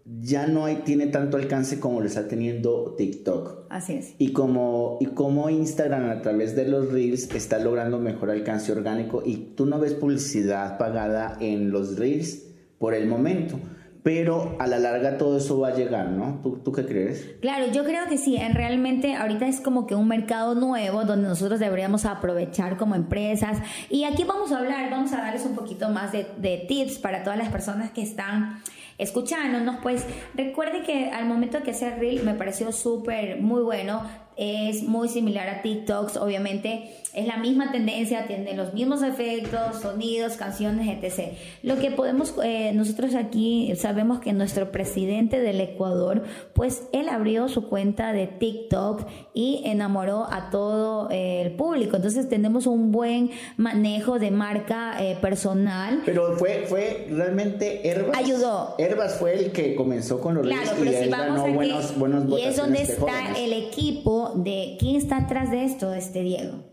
[0.05, 3.65] ya no hay, tiene tanto alcance como lo está teniendo TikTok.
[3.69, 4.15] Así es.
[4.17, 9.21] Y como, y como Instagram a través de los Reels está logrando mejor alcance orgánico
[9.25, 12.45] y tú no ves publicidad pagada en los Reels
[12.79, 13.59] por el momento.
[14.01, 16.39] Pero a la larga todo eso va a llegar, ¿no?
[16.41, 17.35] ¿Tú, ¿Tú, qué crees?
[17.41, 18.39] Claro, yo creo que sí.
[18.53, 23.57] Realmente ahorita es como que un mercado nuevo donde nosotros deberíamos aprovechar como empresas.
[23.89, 27.23] Y aquí vamos a hablar, vamos a darles un poquito más de, de tips para
[27.23, 28.61] todas las personas que están
[28.99, 34.03] escuchándonos, pues recuerde que al momento que hacer reel me pareció súper, muy bueno
[34.39, 40.33] es muy similar a TikToks, obviamente es la misma tendencia, tiene los mismos efectos, sonidos,
[40.33, 41.33] canciones, etc.
[41.63, 46.23] Lo que podemos, eh, nosotros aquí sabemos que nuestro presidente del Ecuador,
[46.53, 51.95] pues él abrió su cuenta de TikTok y enamoró a todo eh, el público.
[51.95, 56.03] Entonces tenemos un buen manejo de marca eh, personal.
[56.05, 58.17] Pero fue, fue realmente Herbas.
[58.17, 58.75] Ayudó.
[58.77, 62.43] Herbas fue el que comenzó con los claro, pero si vamos ganó buenos, buenos Y
[62.43, 66.63] es donde está el equipo de quién está atrás de esto, este Diego.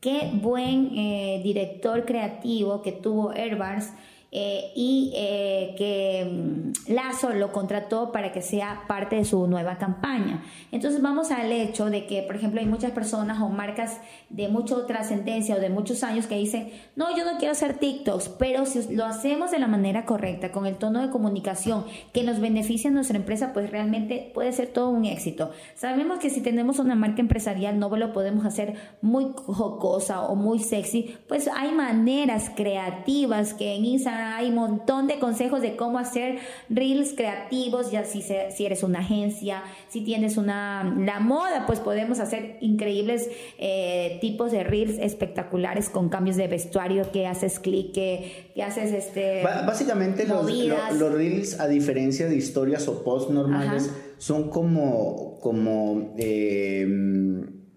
[0.00, 3.92] Qué buen eh, director creativo que tuvo Airbars
[4.30, 9.78] eh, y eh, que mm, Lazo lo contrató para que sea parte de su nueva
[9.78, 10.42] campaña.
[10.70, 14.86] Entonces vamos al hecho de que, por ejemplo, hay muchas personas o marcas de mucha
[14.86, 18.94] trascendencia o de muchos años que dicen, no, yo no quiero hacer TikToks, pero si
[18.94, 22.92] lo hacemos de la manera correcta, con el tono de comunicación que nos beneficia a
[22.92, 25.52] nuestra empresa, pues realmente puede ser todo un éxito.
[25.74, 30.58] Sabemos que si tenemos una marca empresarial no lo podemos hacer muy jocosa o muy
[30.58, 35.98] sexy, pues hay maneras creativas que en Instagram hay un montón de consejos de cómo
[35.98, 41.80] hacer reels creativos, ya si, si eres una agencia, si tienes una, la moda, pues
[41.80, 43.28] podemos hacer increíbles
[43.58, 49.42] eh, tipos de reels espectaculares con cambios de vestuario, que haces clic, que, haces este...
[49.42, 50.50] básicamente los,
[50.94, 55.38] los, reels, a diferencia de historias o posts normales, son como...
[55.40, 56.86] como eh,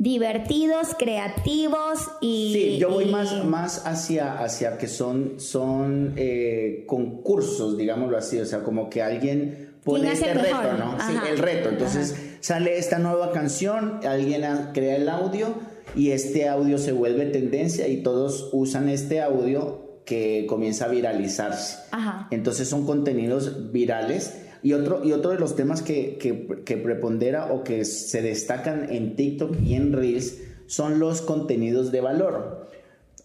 [0.02, 2.54] divertidos, creativos y...
[2.54, 8.46] Sí, yo voy más, más hacia, hacia que son, son eh, concursos, digámoslo así, o
[8.46, 10.98] sea, como que alguien pone este reto, ¿no?
[11.08, 11.70] Sí, el reto.
[11.70, 15.54] Entonces sale esta nueva canción, alguien crea el audio
[15.96, 21.78] y este audio se vuelve tendencia y todos usan este audio que comienza a viralizarse.
[21.92, 22.28] Ajá.
[22.32, 27.64] Entonces son contenidos virales y otro, y otro de los temas que, que, prepondera o
[27.64, 32.68] que se destacan en TikTok y en Reels son los contenidos de valor.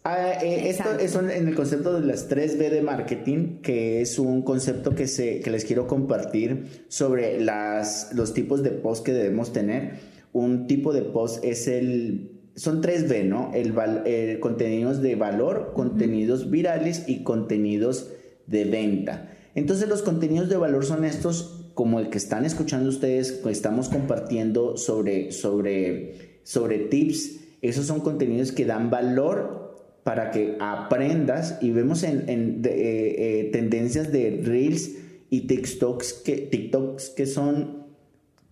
[0.04, 4.42] Ah, eh, esto es en el concepto de las 3B de marketing, que es un
[4.42, 9.52] concepto que, se, que les quiero compartir sobre las, los tipos de post que debemos
[9.52, 9.94] tener.
[10.32, 13.52] Un tipo de post es el son 3B, ¿no?
[13.54, 18.10] El, contenidos de valor, contenidos virales y contenidos
[18.46, 19.35] de venta.
[19.56, 23.88] Entonces los contenidos de valor son estos como el que están escuchando ustedes, que estamos
[23.88, 27.40] compartiendo sobre, sobre, sobre tips.
[27.62, 33.50] Esos son contenidos que dan valor para que aprendas y vemos en, en eh, eh,
[33.52, 34.92] tendencias de reels
[35.30, 37.86] y TikToks que, TikToks que son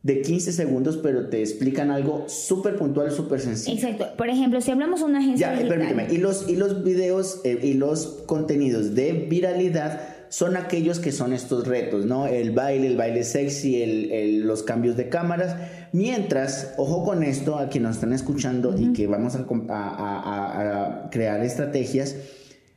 [0.03, 3.75] de 15 segundos, pero te explican algo súper puntual, súper sencillo.
[3.75, 4.17] Exacto.
[4.19, 5.55] Por ejemplo, si hablamos de una agencia.
[5.59, 6.09] Ya, permíteme.
[6.13, 11.33] Y los, y los videos eh, y los contenidos de viralidad son aquellos que son
[11.33, 12.27] estos retos, ¿no?
[12.27, 15.55] El baile, el baile sexy, el, los cambios de cámaras.
[15.93, 22.17] Mientras, ojo con esto, a quienes nos están escuchando y que vamos a, crear estrategias,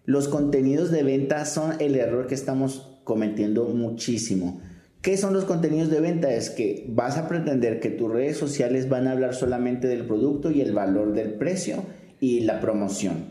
[0.06, 4.62] los contenidos de venta son el error que estamos cometiendo muchísimo.
[5.02, 6.32] ¿Qué son los contenidos de venta?
[6.32, 10.52] Es que vas a pretender que tus redes sociales van a hablar solamente del producto
[10.52, 11.84] y el valor del precio
[12.20, 13.26] y la promoción.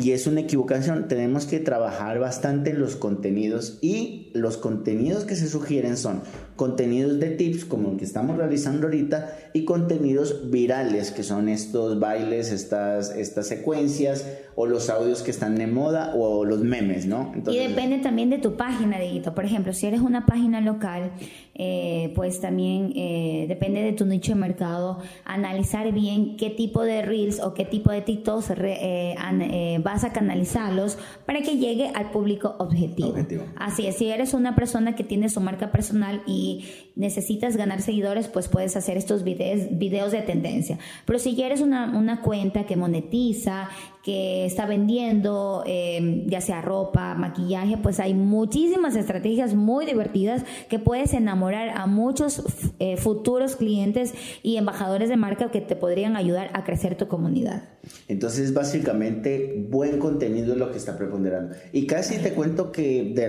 [0.00, 1.08] Y es una equivocación.
[1.08, 6.22] Tenemos que trabajar bastante en los contenidos y los contenidos que se sugieren son
[6.54, 11.98] contenidos de tips como el que estamos realizando ahorita y contenidos virales que son estos
[11.98, 17.32] bailes, estas, estas secuencias o los audios que están de moda o los memes, ¿no?
[17.48, 19.34] y depende también de tu página, Dieguito.
[19.34, 21.12] Por ejemplo, si eres una página local,
[21.60, 27.02] eh, pues también eh, depende de tu nicho de mercado, analizar bien qué tipo de
[27.02, 32.54] reels o qué tipo de TikToks eh, vas a canalizarlos para que llegue al público
[32.60, 33.08] objetivo.
[33.08, 33.44] objetivo.
[33.56, 36.64] Así es, si eres una persona que tiene su marca personal y
[36.98, 40.78] necesitas ganar seguidores, pues puedes hacer estos videos, videos de tendencia.
[41.06, 43.70] Pero si ya eres una, una cuenta que monetiza,
[44.02, 50.78] que está vendiendo, eh, ya sea ropa, maquillaje, pues hay muchísimas estrategias muy divertidas que
[50.78, 52.42] puedes enamorar a muchos
[52.80, 57.68] eh, futuros clientes y embajadores de marca que te podrían ayudar a crecer tu comunidad.
[58.08, 61.54] Entonces, básicamente, buen contenido es lo que está preponderando.
[61.72, 63.12] Y casi te cuento que...
[63.14, 63.28] De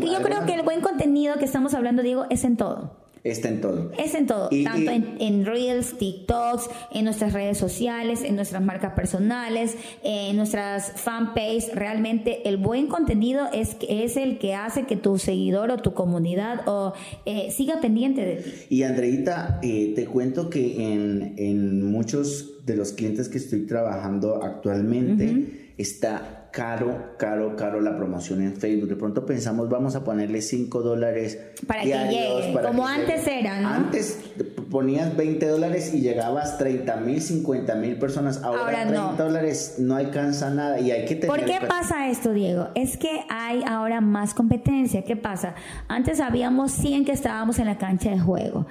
[0.00, 3.05] yo creo que el buen contenido que estamos hablando, Diego, es en todo.
[3.30, 3.90] Está en todo.
[3.98, 9.76] Es en todo, tanto En, Reels, TikToks, en nuestras redes sociales, en nuestras marcas personales,
[10.02, 11.72] en nuestras fanpage.
[11.74, 16.66] Realmente el buen contenido es, es el que hace que tu seguidor o tu comunidad
[16.66, 16.92] o,
[17.24, 18.52] eh, siga pendiente de ti.
[18.70, 24.42] Y Andreita, eh, te cuento que en, en, muchos de los clientes que estoy trabajando
[24.42, 28.88] actualmente está caro, caro, caro la promoción en Facebook.
[28.88, 31.38] De pronto pensamos, vamos a ponerle 5 dólares.
[31.66, 33.68] Para que llegue, como antes era, ¿no?
[33.68, 34.20] Antes
[34.70, 38.42] ponías 20 dólares y llegabas 30 mil, 50 mil personas.
[38.42, 41.28] Ahora, 30 dólares no alcanza nada y hay que tener...
[41.28, 42.68] ¿Por qué pasa esto, Diego?
[42.74, 45.04] Es que hay ahora más competencia.
[45.04, 45.56] ¿Qué pasa?
[45.88, 48.66] Antes habíamos 100 que estábamos en la cancha de juego.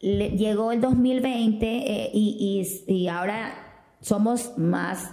[0.00, 3.52] llegó el 2020 eh, y, y, y ahora
[4.00, 5.10] somos más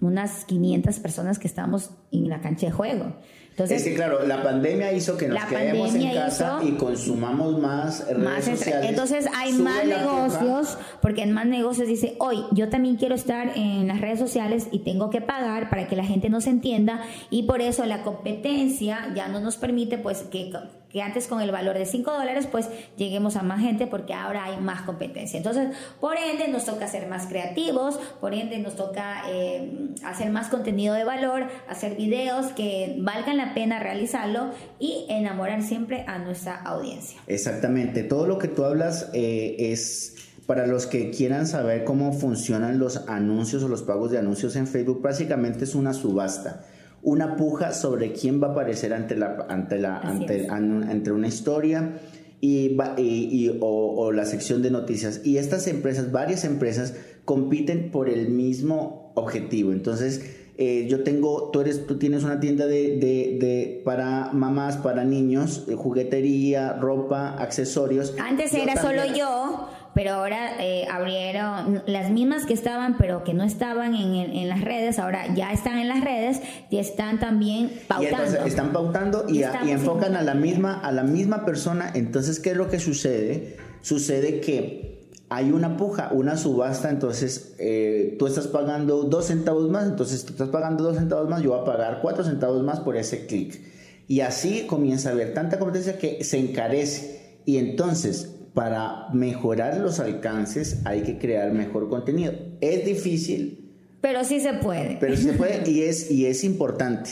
[0.00, 3.16] unas 500 personas que estamos en la cancha de juego.
[3.56, 8.06] Entonces, es que claro, la pandemia hizo que nos quedemos en casa y consumamos más
[8.06, 8.90] redes sociales.
[8.90, 13.88] Entonces hay más negocios, porque en más negocios dice, hoy yo también quiero estar en
[13.88, 17.62] las redes sociales y tengo que pagar para que la gente nos entienda y por
[17.62, 20.52] eso la competencia ya no nos permite pues que
[21.00, 24.58] antes con el valor de 5 dólares, pues lleguemos a más gente porque ahora hay
[24.58, 25.36] más competencia.
[25.36, 25.68] Entonces,
[26.00, 30.94] por ende, nos toca ser más creativos, por ende, nos toca eh, hacer más contenido
[30.94, 37.20] de valor, hacer videos que valgan la pena realizarlo y enamorar siempre a nuestra audiencia.
[37.26, 40.12] Exactamente, todo lo que tú hablas eh, es...
[40.46, 44.68] Para los que quieran saber cómo funcionan los anuncios o los pagos de anuncios en
[44.68, 46.64] Facebook, básicamente es una subasta
[47.06, 52.00] una puja sobre quién va a aparecer ante la ante la ante, una historia
[52.40, 55.20] y, y, o, la sección de noticias.
[55.24, 56.94] Y estas empresas varias empresas
[57.24, 59.70] compiten por el mismo objetivo.
[59.70, 64.76] Entonces eh, yo tengo tú eres tú tienes una tienda de, de, de para mamás
[64.76, 68.14] para niños juguetería ropa accesorios.
[68.18, 73.44] Antes era solo yo pero ahora eh, abrieron las mismas que estaban, pero que no
[73.44, 78.44] estaban en, en, las redes, ahora ya están en las redes y están también pautando.
[78.44, 81.90] Y están pautando y, y, enfocan a la misma a la misma persona.
[81.94, 83.56] Entonces, ¿qué es lo que sucede?
[83.80, 89.86] Sucede que hay una puja, una subasta, entonces eh, tú estás pagando dos centavos más,
[89.86, 92.98] entonces tú estás pagando dos centavos más, yo voy a pagar cuatro centavos más por
[92.98, 93.62] ese clic.
[94.08, 97.40] Y así comienza a haber tanta competencia que se encarece.
[97.46, 102.32] Y entonces para mejorar los alcances hay que crear mejor contenido.
[102.62, 103.70] Es difícil.
[104.00, 104.96] Pero sí se puede.
[104.98, 107.10] Pero sí se puede y es, y es importante.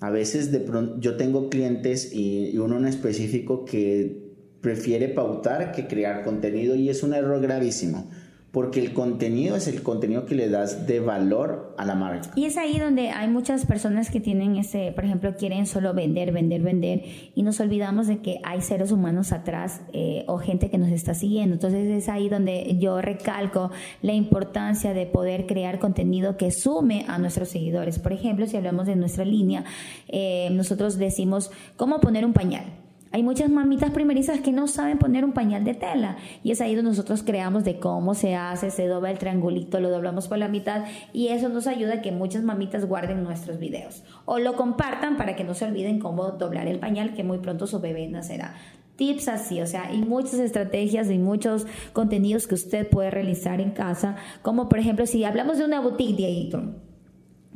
[0.00, 5.86] A veces de pronto yo tengo clientes y uno en específico que prefiere pautar que
[5.86, 8.10] crear contenido y es un error gravísimo
[8.54, 12.30] porque el contenido es el contenido que le das de valor a la marca.
[12.36, 16.30] Y es ahí donde hay muchas personas que tienen ese, por ejemplo, quieren solo vender,
[16.30, 17.02] vender, vender,
[17.34, 21.14] y nos olvidamos de que hay seres humanos atrás eh, o gente que nos está
[21.14, 21.54] siguiendo.
[21.54, 27.18] Entonces es ahí donde yo recalco la importancia de poder crear contenido que sume a
[27.18, 27.98] nuestros seguidores.
[27.98, 29.64] Por ejemplo, si hablamos de nuestra línea,
[30.06, 32.83] eh, nosotros decimos cómo poner un pañal.
[33.14, 36.16] Hay muchas mamitas primerizas que no saben poner un pañal de tela.
[36.42, 39.88] Y es ahí donde nosotros creamos de cómo se hace, se dobla el triangulito, lo
[39.88, 44.02] doblamos por la mitad y eso nos ayuda a que muchas mamitas guarden nuestros videos.
[44.24, 47.68] O lo compartan para que no se olviden cómo doblar el pañal que muy pronto
[47.68, 48.56] su bebé nacerá.
[48.96, 53.70] Tips así, o sea, hay muchas estrategias y muchos contenidos que usted puede realizar en
[53.70, 56.72] casa, como por ejemplo si hablamos de una boutique, de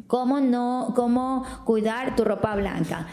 [0.06, 3.08] ¿cómo no, cómo cuidar tu ropa blanca?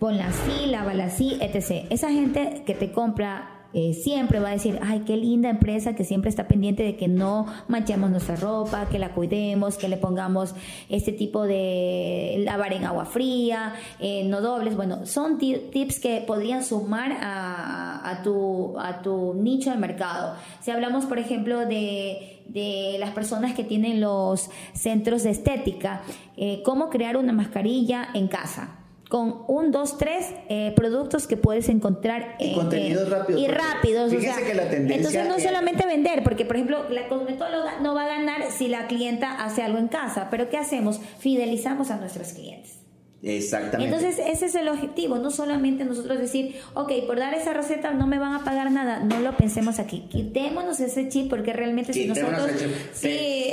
[0.00, 1.86] Ponla así, lávala así, etc.
[1.90, 6.04] Esa gente que te compra eh, siempre va a decir, ay, qué linda empresa que
[6.04, 10.54] siempre está pendiente de que no manchemos nuestra ropa, que la cuidemos, que le pongamos
[10.88, 14.74] este tipo de lavar en agua fría, eh, no dobles.
[14.74, 20.34] Bueno, son tips que podrían sumar a, tu, a tu nicho de mercado.
[20.60, 26.00] Si hablamos, por ejemplo, de, de las personas que tienen los centros de estética,
[26.38, 28.79] eh, cómo crear una mascarilla en casa
[29.10, 32.36] con un, dos, tres eh, productos que puedes encontrar.
[32.38, 33.42] Y contenidos rápidos.
[33.42, 34.10] Y rápidos.
[34.12, 34.96] Fíjese que la tendencia.
[34.96, 38.86] Entonces, no solamente vender, porque, por ejemplo, la cosmetóloga no va a ganar si la
[38.86, 41.00] clienta hace algo en casa, pero ¿qué hacemos?
[41.18, 42.76] Fidelizamos a nuestros clientes.
[43.22, 43.84] Exactamente.
[43.84, 48.06] Entonces, ese es el objetivo, no solamente nosotros decir, ok, por dar esa receta no
[48.06, 52.06] me van a pagar nada, no lo pensemos aquí, quitémonos ese chip porque realmente si
[52.06, 52.40] nosotros...
[52.94, 53.50] Sí,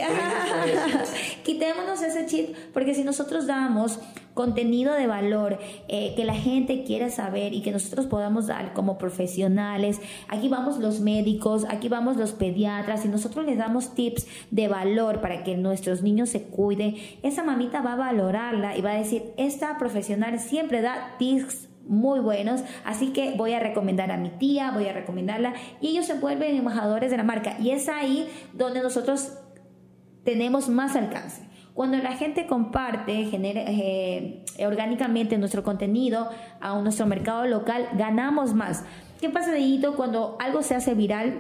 [1.43, 3.99] quitémonos ese chip porque si nosotros damos
[4.37, 5.57] contenido de valor
[5.89, 9.99] eh, que la gente quiera saber y que nosotros podamos dar como profesionales.
[10.29, 15.19] Aquí vamos los médicos, aquí vamos los pediatras y nosotros les damos tips de valor
[15.19, 16.95] para que nuestros niños se cuiden.
[17.23, 22.19] Esa mamita va a valorarla y va a decir, esta profesional siempre da tips muy
[22.19, 26.15] buenos, así que voy a recomendar a mi tía, voy a recomendarla y ellos se
[26.15, 29.31] vuelven embajadores de la marca y es ahí donde nosotros
[30.23, 31.46] tenemos más alcance.
[31.77, 36.27] Cuando la gente comparte genera, eh, orgánicamente nuestro contenido
[36.59, 38.83] a nuestro mercado local, ganamos más.
[39.21, 41.39] ¿Qué pasa, Dedito, cuando algo se hace viral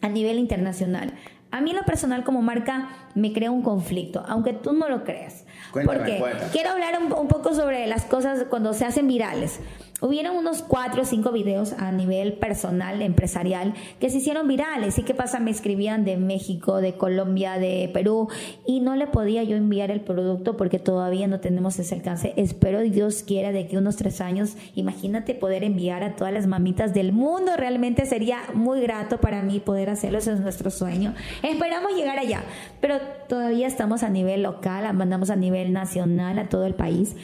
[0.00, 1.14] a nivel internacional?
[1.50, 5.44] A mí lo personal como marca me crea un conflicto, aunque tú no lo creas.
[5.72, 9.60] Porque quiero hablar un, poco sobre las cosas cuando se hacen virales.
[10.02, 14.98] Hubieron unos cuatro o cinco videos a nivel personal, empresarial, que se hicieron virales.
[14.98, 15.38] ¿Y qué pasa?
[15.38, 18.28] Me escribían de México, de Colombia, de Perú,
[18.66, 22.32] y no le podía yo enviar el producto porque todavía no tenemos ese alcance.
[22.36, 26.92] Espero Dios quiera de que unos tres años, imagínate poder enviar a todas las mamitas
[26.92, 27.52] del mundo.
[27.56, 30.18] Realmente sería muy grato para mí poder hacerlo.
[30.18, 31.14] Ese es nuestro sueño.
[31.44, 32.42] Esperamos llegar allá,
[32.80, 32.98] pero
[33.28, 37.16] todavía estamos a nivel local, mandamos a nivel nacional a todo el país.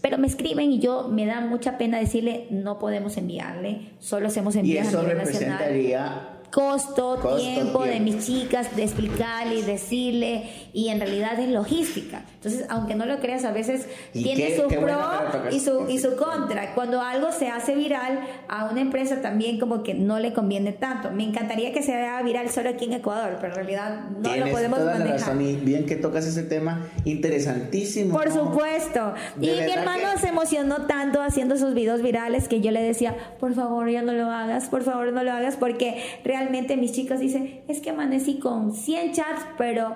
[0.00, 4.56] Pero me escriben y yo me da mucha pena decirle no podemos enviarle, solo hacemos
[4.56, 10.44] envíos y eso a nivel representaría costo, tiempo, de mis chicas, de explicarle y decirle,
[10.74, 12.24] y en realidad es logística.
[12.34, 15.00] Entonces, aunque no lo creas, a veces tiene su pro
[15.50, 16.74] y su, y su contra.
[16.74, 21.10] Cuando algo se hace viral, a una empresa también como que no le conviene tanto.
[21.10, 24.50] Me encantaría que se haga viral solo aquí en Ecuador, pero en realidad no lo
[24.50, 25.20] podemos toda manejar.
[25.20, 28.14] La razón y bien que tocas ese tema, interesantísimo.
[28.14, 29.14] Por supuesto.
[29.40, 33.54] y mi hermano se emocionó tanto haciendo sus videos virales que yo le decía, por
[33.54, 37.20] favor, ya no lo hagas, por favor, no lo hagas, porque realmente realmente mis chicos
[37.20, 39.94] dicen, es que amanecí con 100 chats, pero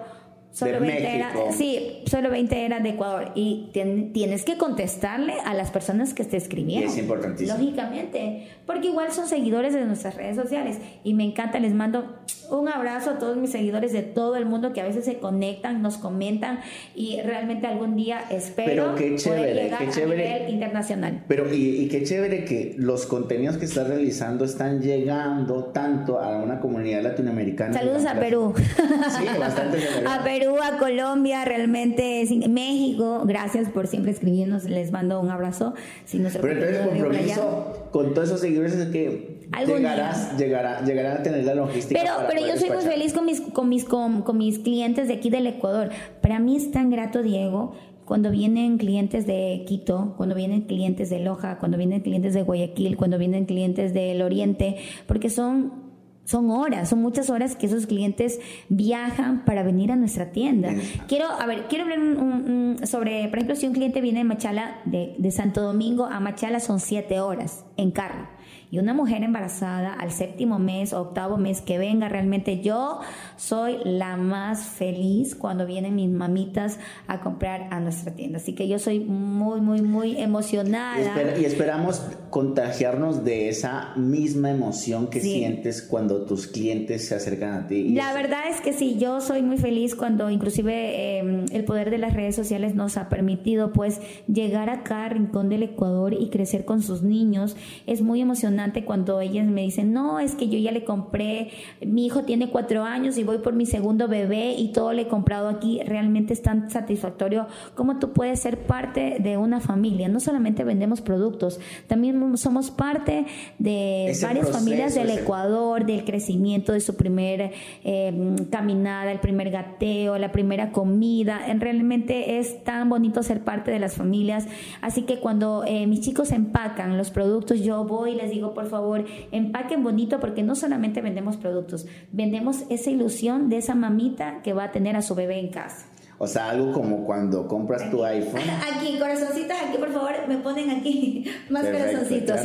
[0.57, 3.33] Solo 20 eran, sí, solo 20 eran de Ecuador.
[3.35, 6.89] Y tienes que contestarle a las personas que te escribieron.
[6.89, 7.59] es importantísimo.
[7.59, 10.79] Lógicamente, porque igual son seguidores de nuestras redes sociales.
[11.05, 14.73] Y me encanta, les mando un abrazo a todos mis seguidores de todo el mundo
[14.73, 16.61] que a veces se conectan, nos comentan
[16.95, 21.25] y realmente algún día espero qué chévere, llegar qué chévere, a nivel internacional.
[21.29, 26.39] Pero y, y, qué chévere que los contenidos que estás realizando están llegando tanto a
[26.39, 27.75] una comunidad latinoamericana.
[27.75, 28.55] Saludos a Perú.
[28.57, 29.79] Sí, bastante.
[30.07, 35.75] a Perú a Colombia, realmente México, gracias por siempre escribirnos, les mando un abrazo.
[36.05, 41.15] Si no Pero entonces el compromiso con todos esos seguidores es que llegarás, llegará, llegará
[41.15, 42.01] a tener la logística.
[42.01, 45.15] Pero, pero yo soy muy feliz con mis, con, mis, con, con mis clientes de
[45.15, 45.91] aquí del Ecuador.
[46.21, 47.75] Para mí es tan grato, Diego,
[48.05, 52.97] cuando vienen clientes de Quito, cuando vienen clientes de Loja, cuando vienen clientes de Guayaquil,
[52.97, 54.77] cuando vienen clientes del Oriente,
[55.07, 55.86] porque son
[56.27, 60.75] son horas, son muchas horas que esos clientes viajan para venir a nuestra tienda.
[61.09, 65.15] Quiero, a ver, quiero hablar sobre, por ejemplo, si un cliente viene de Machala, de,
[65.17, 68.36] de Santo Domingo a Machala son siete horas en carro
[68.71, 73.01] y una mujer embarazada al séptimo mes o octavo mes que venga, realmente yo
[73.37, 78.39] soy la más feliz cuando vienen mis mamitas a comprar a nuestra tienda.
[78.39, 81.39] Así que yo soy muy, muy, muy emocionada.
[81.39, 87.67] Y, esperamos contagiarnos de esa misma emoción que sientes cuando tus clientes se acercan a
[87.69, 87.91] ti.
[87.91, 91.99] La verdad es que sí, yo soy muy feliz cuando inclusive em, el poder de
[91.99, 96.83] las redes sociales nos ha permitido pues llegar acá, Rincón del Ecuador y crecer con
[96.83, 97.57] sus niños.
[97.87, 101.51] Es muy emocionante cuando ellas me dicen, no, es que yo ya le compré,
[101.85, 105.09] mi hijo tiene cuatro años y voy por mi segundo bebé y todo le he
[105.09, 105.81] comprado aquí.
[105.85, 110.09] Realmente es tan satisfactorio como tú puedes ser parte de una familia.
[110.09, 113.27] No solamente vendemos productos, también somos parte
[113.59, 117.53] de varias familias del Ecuador, del crecimiento de su primer
[117.85, 121.41] eh, caminada, el primer gateo, la primera comida.
[121.59, 124.47] Realmente es tan bonito ser parte de las familias.
[124.81, 128.67] Así que cuando eh, mis chicos empacan los productos, yo voy y les digo, por
[128.67, 134.53] favor, empaquen bonito porque no solamente vendemos productos, vendemos esa ilusión de esa mamita que
[134.53, 135.87] va a tener a su bebé en casa.
[136.19, 138.41] O sea, algo como cuando compras tu iPhone.
[138.75, 142.41] Aquí, corazoncitos, aquí por favor, me ponen aquí más corazoncitos.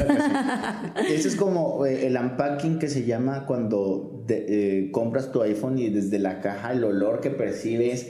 [1.09, 5.89] Eso es como eh, el unpacking que se llama cuando eh, compras tu iPhone y
[5.89, 8.07] desde la caja el olor que percibes.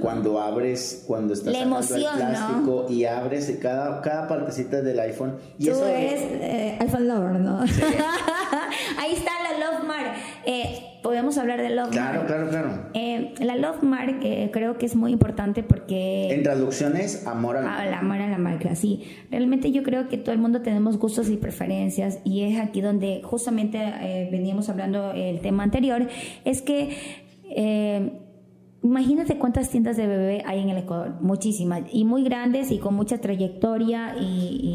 [0.00, 5.36] cuando abres, cuando estás la emoción, el plástico y abres cada, cada partecita del iPhone.
[5.58, 7.60] Y Tú eso eres eh, iPhone Lover, ¿no?
[7.60, 10.14] Ahí está la Love Mar
[11.06, 12.26] podemos hablar de Love Claro, Mark.
[12.26, 12.68] claro, claro.
[12.94, 16.34] Eh, la Love Mark eh, creo que es muy importante porque...
[16.34, 19.04] En traducciones, amor a la Ah, la amor a la marca, sí.
[19.30, 23.20] Realmente yo creo que todo el mundo tenemos gustos y preferencias y es aquí donde
[23.22, 26.08] justamente eh, veníamos hablando el tema anterior,
[26.44, 26.96] es que
[28.82, 32.94] imagínate cuántas tiendas de bebé hay en el Ecuador, muchísimas, y muy grandes y con
[32.94, 34.24] mucha trayectoria y,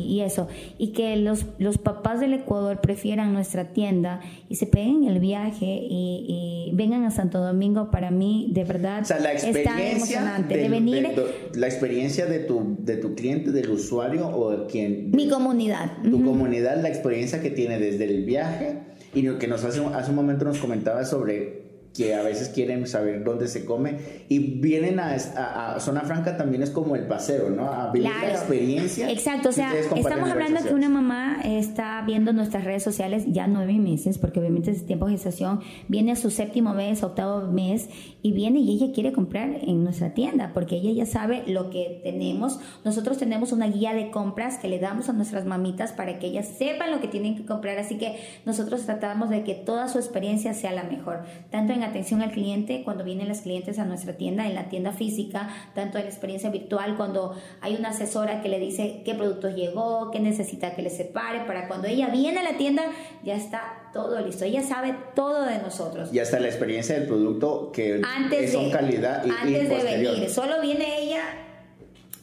[0.09, 0.47] y- y eso,
[0.77, 5.65] y que los, los papás del Ecuador prefieran nuestra tienda y se peguen el viaje
[5.89, 9.91] y, y vengan a Santo Domingo, para mí de verdad O sea, la está experiencia
[9.91, 11.07] emocionante del- de venir.
[11.07, 15.91] de- la experiencia de tu, de tu cliente, del usuario o de quien mi comunidad.
[16.03, 16.25] tu Ujú.
[16.25, 18.79] comunidad, la experiencia que tiene desde el viaje
[19.13, 22.87] y lo que nos hace, hace un momento nos comentaba sobre que a veces quieren
[22.87, 23.97] saber dónde se come
[24.29, 27.69] y vienen a, a- a Zona Franca también es como el paseo, ¿no?
[27.69, 29.11] A vivir la experiencia.
[29.11, 33.73] Exacto, o sea, estamos hablando que una mamá está viendo nuestras redes sociales ya nueve
[33.73, 37.89] meses, porque obviamente es tiempo de gestación, viene a su séptimo mes, octavo mes,
[38.21, 41.99] y viene y ella quiere comprar en nuestra tienda, porque ella ya sabe lo que
[42.03, 42.59] tenemos.
[42.85, 46.47] Nosotros tenemos una guía de compras que le damos a nuestras mamitas para que ellas
[46.57, 48.15] sepan lo que tienen que comprar, así que
[48.45, 52.83] nosotros tratamos de que toda su experiencia sea la mejor, tanto en atención al cliente,
[52.83, 56.49] cuando vienen las clientes a nuestra tienda, en la tienda física, tanto en la experiencia
[56.49, 60.89] virtual, cuando hay una asesora que le dice qué productos llegó, qué necesita que le
[60.89, 62.83] separe, para cuando ella viene a la tienda
[63.23, 66.13] ya está todo listo, ella sabe todo de nosotros.
[66.13, 69.75] Y hasta la experiencia del producto que Antes son de, calidad y, y antes de
[69.75, 70.13] posterior.
[70.13, 71.23] venir, solo viene ella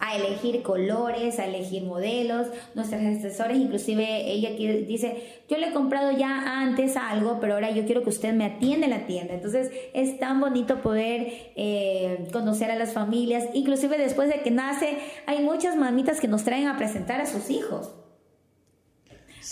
[0.01, 2.49] a elegir colores, a elegir modelos.
[2.75, 7.85] Nuestras asesores, inclusive ella dice, yo le he comprado ya antes algo, pero ahora yo
[7.85, 9.35] quiero que usted me atienda en la tienda.
[9.35, 13.45] Entonces es tan bonito poder eh, conocer a las familias.
[13.55, 17.51] Inclusive después de que nace, hay muchas mamitas que nos traen a presentar a sus
[17.51, 17.93] hijos.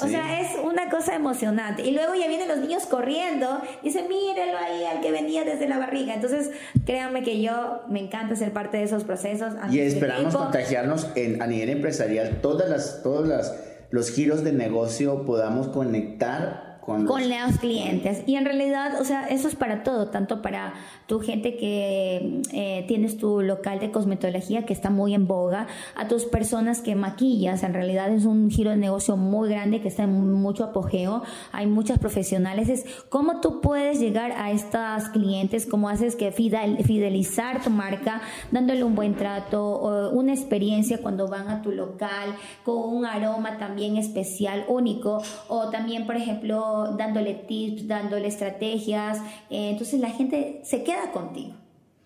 [0.00, 1.82] O sea, es una cosa emocionante.
[1.82, 3.60] Y luego ya vienen los niños corriendo.
[3.82, 6.14] Dicen, mírenlo ahí al que venía desde la barriga.
[6.14, 6.50] Entonces,
[6.84, 9.54] créanme que yo me encanta ser parte de esos procesos.
[9.60, 10.42] a Y esperamos equipo.
[10.42, 13.54] contagiarnos en, a nivel empresarial, todas las, todos las,
[13.90, 18.22] los giros de negocio podamos conectar con, los- con los clientes.
[18.26, 20.72] Y en realidad, o sea, eso es para todo, tanto para
[21.08, 25.66] tu gente que eh, tienes tu local de cosmetología que está muy en boga,
[25.96, 29.88] a tus personas que maquillas, en realidad es un giro de negocio muy grande que
[29.88, 31.22] está en mucho apogeo,
[31.52, 36.82] hay muchas profesionales, es cómo tú puedes llegar a estas clientes, cómo haces que fidel-
[36.84, 38.20] fidelizar tu marca,
[38.52, 43.96] dándole un buen trato, una experiencia cuando van a tu local, con un aroma también
[43.96, 49.18] especial, único, o también, por ejemplo, dándole tips, dándole estrategias.
[49.50, 51.54] eh, entonces la gente se queda contigo.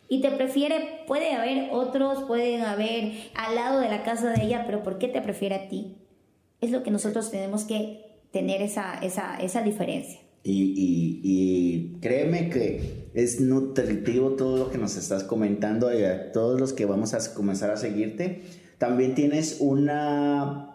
[0.08, 4.64] Y te prefiere, puede haber otros, pueden haber al lado de la casa de ella,
[4.66, 5.96] pero ¿por qué te prefiere a ti?
[6.60, 10.18] Es lo que nosotros tenemos que tener esa, esa, esa diferencia.
[10.42, 16.32] Y, y- y créeme que es nutritivo todo lo que nos estás comentando y a
[16.32, 18.42] todos los que vamos a comenzar a seguirte.
[18.78, 20.69] También tienes una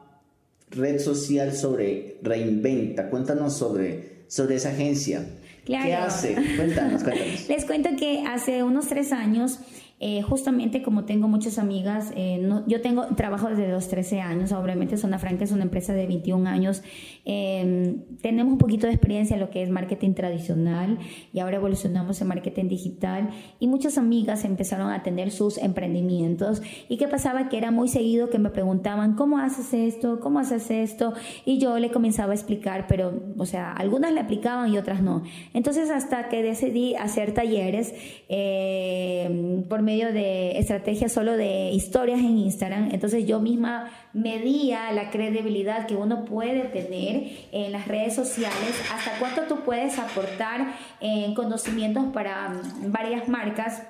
[0.75, 3.09] red social sobre Reinventa.
[3.09, 5.25] Cuéntanos sobre, sobre esa agencia.
[5.65, 5.85] Claro.
[5.85, 6.35] ¿Qué hace?
[6.55, 7.45] Cuéntanos, cuéntanos.
[7.49, 9.59] Les cuento que hace unos tres años,
[9.99, 14.97] eh, justamente como tengo muchas amigas, eh, yo tengo trabajo desde los 13 años, obviamente
[14.97, 16.83] Zona Franca es una empresa de 21 años,
[17.23, 20.99] eh, tenemos un poquito de experiencia en lo que es marketing tradicional
[21.31, 23.29] y ahora evolucionamos en marketing digital
[23.59, 28.29] y muchas amigas empezaron a tener sus emprendimientos y qué pasaba que era muy seguido
[28.29, 30.19] que me preguntaban, ¿cómo haces esto?
[30.19, 31.13] ¿Cómo haces esto?
[31.45, 35.23] Y yo le comenzaba a explicar, pero, o sea, algunas le aplicaban y otras no.
[35.53, 37.93] Entonces, hasta que decidí hacer talleres
[38.27, 45.11] eh, por medio de estrategias solo de historias en Instagram, entonces yo misma medía la
[45.11, 51.35] credibilidad que uno puede tener en las redes sociales, hasta cuánto tú puedes aportar en
[51.35, 53.83] conocimientos para mm, varias marcas.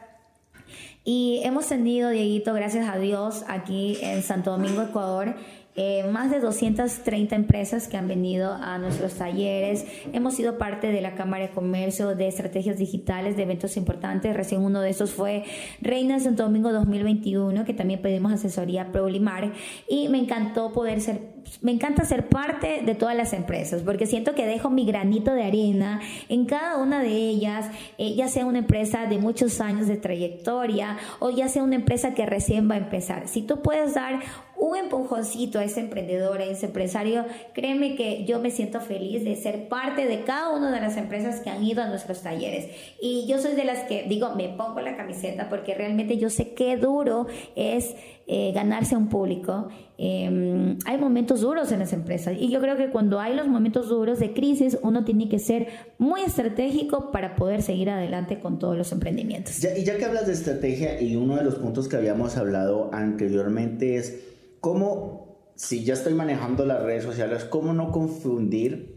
[1.03, 5.35] Y hemos tenido, Dieguito, gracias a Dios, aquí en Santo Domingo, Ecuador,
[5.75, 9.85] eh, más de 230 empresas que han venido a nuestros talleres.
[10.13, 14.35] Hemos sido parte de la Cámara de Comercio, de estrategias digitales, de eventos importantes.
[14.35, 15.43] Recién uno de estos fue
[15.81, 19.51] Reina Santo Domingo 2021, que también pedimos asesoría Prolimar.
[19.89, 24.35] Y me encantó poder ser me encanta ser parte de todas las empresas porque siento
[24.35, 28.59] que dejo mi granito de arena en cada una de ellas, eh, ya sea una
[28.59, 32.79] empresa de muchos años de trayectoria o ya sea una empresa que recién va a
[32.79, 33.27] empezar.
[33.27, 34.21] Si tú puedes dar
[34.65, 39.35] un empujoncito a ese emprendedor, a ese empresario, créeme que yo me siento feliz de
[39.35, 42.67] ser parte de cada una de las empresas que han ido a nuestros talleres.
[42.99, 46.55] Y yo soy de las que digo, me pongo la camiseta porque realmente yo sé
[46.55, 47.93] qué duro es
[48.25, 49.67] eh, ganarse a un público.
[49.99, 53.87] Em, hay momentos duros en las empresas y yo creo que cuando hay los momentos
[53.87, 55.67] duros de crisis, uno tiene que ser
[55.99, 59.63] muy estratégico para poder seguir adelante con todos los emprendimientos.
[59.63, 63.97] y ya que hablas de estrategia y uno de los puntos que habíamos hablado anteriormente
[63.97, 64.34] es
[64.65, 68.95] cómo, si ya estoy manejando las redes sociales, cómo no confundir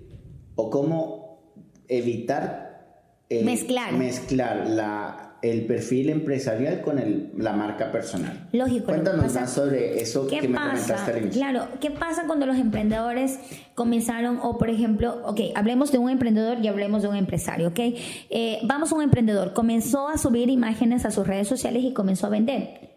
[0.54, 1.52] o cómo
[1.88, 2.86] evitar
[3.28, 3.92] eh, mezclar.
[3.92, 8.48] mezclar la el perfil empresarial con el, la marca personal.
[8.52, 8.86] Lógico.
[8.86, 11.40] Cuéntanos más sobre eso que me comentaste al inicio.
[11.40, 13.38] Claro, ¿qué pasa cuando los emprendedores
[13.74, 17.78] comenzaron, o por ejemplo, ok, hablemos de un emprendedor y hablemos de un empresario, ok?
[17.78, 22.26] Eh, vamos a un emprendedor, comenzó a subir imágenes a sus redes sociales y comenzó
[22.26, 22.87] a vender,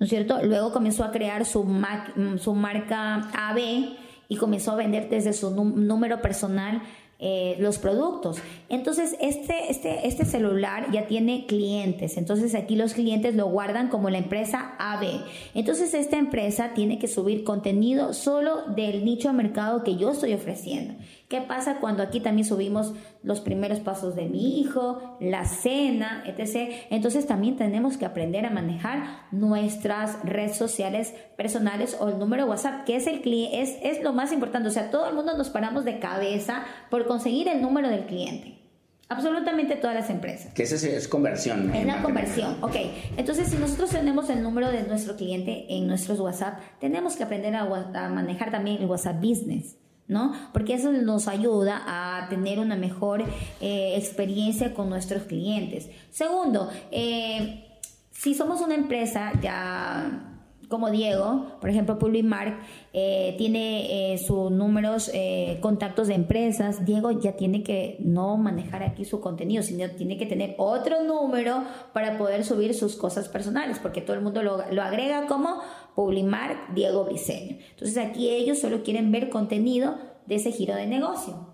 [0.00, 0.42] ¿no es cierto?
[0.42, 1.64] Luego comenzó a crear su,
[2.38, 3.58] su marca AB
[4.28, 6.82] y comenzó a vender desde su número personal
[7.22, 8.38] eh, los productos.
[8.70, 12.16] Entonces, este, este, este celular ya tiene clientes.
[12.16, 15.20] Entonces, aquí los clientes lo guardan como la empresa AB.
[15.54, 20.32] Entonces, esta empresa tiene que subir contenido solo del nicho de mercado que yo estoy
[20.32, 20.94] ofreciendo.
[21.30, 26.88] ¿Qué pasa cuando aquí también subimos los primeros pasos de mi hijo, la cena, etc.?
[26.90, 32.84] Entonces también tenemos que aprender a manejar nuestras redes sociales personales o el número WhatsApp,
[32.84, 33.22] que es, el
[33.52, 34.66] es, es lo más importante.
[34.66, 38.58] O sea, todo el mundo nos paramos de cabeza por conseguir el número del cliente.
[39.08, 40.52] Absolutamente todas las empresas.
[40.52, 41.72] Que esa es conversión.
[41.72, 42.56] Es la conversión.
[42.60, 42.74] Ok.
[43.16, 47.54] Entonces, si nosotros tenemos el número de nuestro cliente en nuestros WhatsApp, tenemos que aprender
[47.54, 49.76] a, a manejar también el WhatsApp Business.
[50.10, 50.32] ¿No?
[50.52, 53.22] Porque eso nos ayuda a tener una mejor
[53.60, 55.88] eh, experiencia con nuestros clientes.
[56.10, 57.78] Segundo, eh,
[58.10, 60.26] si somos una empresa ya
[60.68, 62.60] como Diego, por ejemplo, Publimark,
[62.92, 65.10] eh, tiene sus números,
[65.60, 66.84] contactos de empresas.
[66.84, 71.64] Diego ya tiene que no manejar aquí su contenido, sino tiene que tener otro número
[71.92, 75.60] para poder subir sus cosas personales, porque todo el mundo lo, lo agrega como
[76.00, 77.58] Publimark Diego Briseño.
[77.72, 81.46] Entonces aquí ellos solo quieren ver contenido de ese giro de negocio.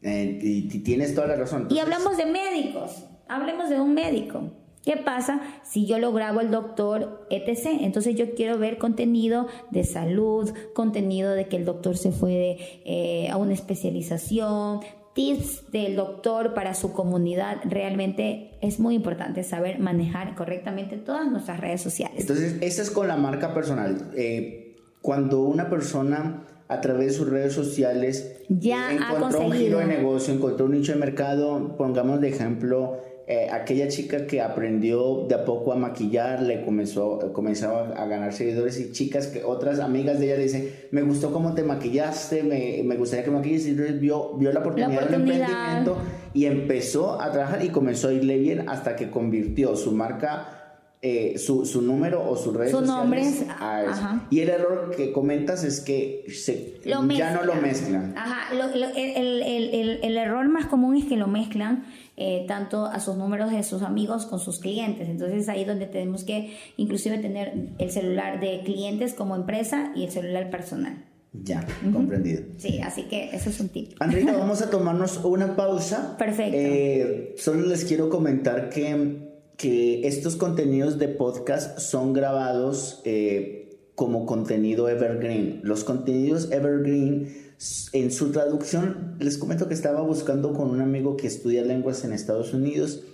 [0.00, 1.66] Eh, y, tienes toda la razón.
[1.70, 4.52] Y hablamos de médicos, hablemos de un médico.
[4.84, 7.80] ¿Qué pasa si yo lo grabo el doctor etc?
[7.80, 13.28] Entonces yo quiero ver contenido de salud, contenido de que el doctor se fue eh,
[13.28, 14.82] a una especialización,
[15.14, 17.58] tips del doctor para su comunidad.
[17.64, 22.20] Realmente es muy importante saber manejar correctamente todas nuestras redes sociales.
[22.20, 24.10] Entonces, esa es con la marca personal.
[24.14, 29.86] Eh, cuando una persona a través de sus redes sociales ya encontró un giro de
[29.86, 35.34] negocio, encontró un nicho de mercado, pongamos de ejemplo eh, aquella chica que aprendió de
[35.36, 40.18] a poco a maquillar, le comenzó, comenzaba a ganar seguidores y chicas que otras amigas
[40.18, 43.70] de ella le dicen, me gustó cómo te maquillaste, me, me gustaría que maquilles, y
[43.70, 45.96] entonces vio, vio la oportunidad, del emprendimiento
[46.34, 50.56] y empezó a trabajar y comenzó a irle bien hasta que convirtió su marca
[51.02, 54.20] eh, su, su, número o sus redes su sociales a eso.
[54.28, 58.12] Y el error que comentas es que se, ya no lo mezclan.
[58.18, 58.52] Ajá.
[58.52, 61.86] el, el, el, error más común es que lo mezclan
[62.22, 65.08] eh, tanto a sus números de sus amigos con sus clientes.
[65.08, 70.10] Entonces ahí donde tenemos que inclusive tener el celular de clientes como empresa y el
[70.10, 71.06] celular personal.
[71.32, 72.42] Ya, comprendido.
[72.58, 73.92] Sí, así que eso es un tip.
[74.00, 76.16] Andrita, vamos a tomarnos una pausa.
[76.18, 76.56] Perfecto.
[76.56, 84.24] Eh, solo les quiero comentar que que estos contenidos de podcast son grabados eh, como
[84.24, 85.60] contenido evergreen.
[85.62, 87.49] Los contenidos evergreen,
[87.92, 92.14] en su traducción, les comento que estaba buscando con un amigo que estudia lenguas en
[92.14, 93.04] Estados Unidos,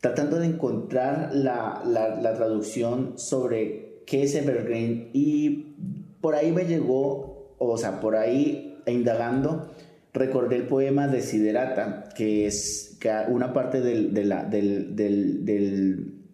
[0.00, 5.74] tratando de encontrar la, la, traducción sobre qué es evergreen y
[6.22, 9.70] por ahí me llegó, o sea, por ahí indagando,
[10.14, 14.14] recordé el poema de Siderata, que es que una parte del,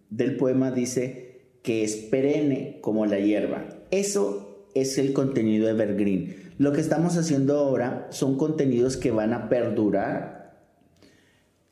[0.09, 3.65] del, poema dice que es perenne como la hierba.
[3.91, 6.42] Eso es el contenido evergreen.
[6.57, 10.53] Lo que estamos haciendo ahora son contenidos que van a perdurar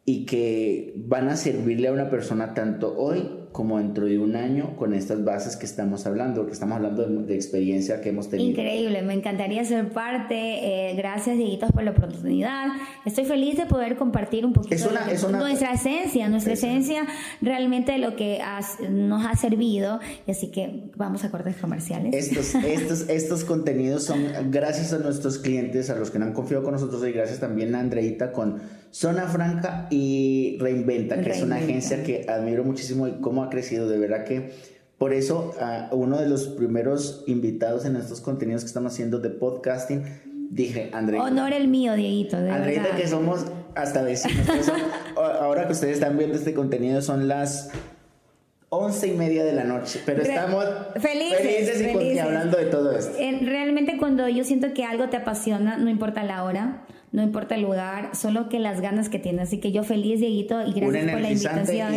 [0.06, 4.76] y que van a servirle a una persona tanto hoy como dentro de un año
[4.78, 8.50] con estas bases que estamos hablando, que estamos hablando de, experiencia que hemos tenido.
[8.50, 10.36] Increíble, me encantaría ser parte.
[10.92, 12.68] Eh, gracias, Dieguitos, por la oportunidad.
[13.06, 14.90] Estoy feliz de poder compartir un poquito
[15.32, 17.06] nuestra esencia, nuestra esencia
[17.42, 18.40] realmente de lo que
[18.90, 20.00] nos ha servido.
[20.28, 22.14] Así que vamos a cortes comerciales.
[22.14, 26.64] Estos, estos, estos contenidos son gracias a nuestros clientes, a los que no han confiado
[26.64, 28.62] con nosotros y gracias también a Andreita con
[28.92, 33.90] Zona Franca y Reinventa, que es una agencia que admiro muchísimo y cómo ha crecido.
[33.90, 34.52] De verdad que
[35.02, 35.56] Por eso,
[35.94, 40.04] uno de los primeros invitados en estos contenidos que estamos haciendo de podcasting,
[40.52, 41.20] dije, André.
[41.20, 44.46] Honor el mío, Dieguito, de Andreita, que somos hasta vecinos.
[45.18, 47.72] ahora que ustedes están viendo este contenido, son las
[48.70, 50.66] once y media de la noche, pero estamos
[51.00, 53.18] felices, y hablando de todo esto.
[53.18, 57.62] Realmente cuando yo siento que algo te apasiona, no importa la hora, no importa el
[57.62, 59.50] lugar, solo que las ganas que tienes.
[59.50, 61.94] Así que yo feliz, Dieguito, y gracias por la invitación.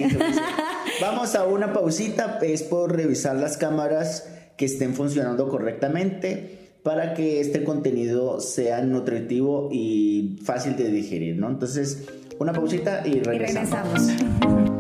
[1.01, 7.41] Vamos a una pausita, es por revisar las cámaras que estén funcionando correctamente para que
[7.41, 11.49] este contenido sea nutritivo y fácil de digerir, ¿no?
[11.49, 12.07] Entonces,
[12.39, 14.03] una pausita y regresamos.
[14.03, 14.74] Y regresamos.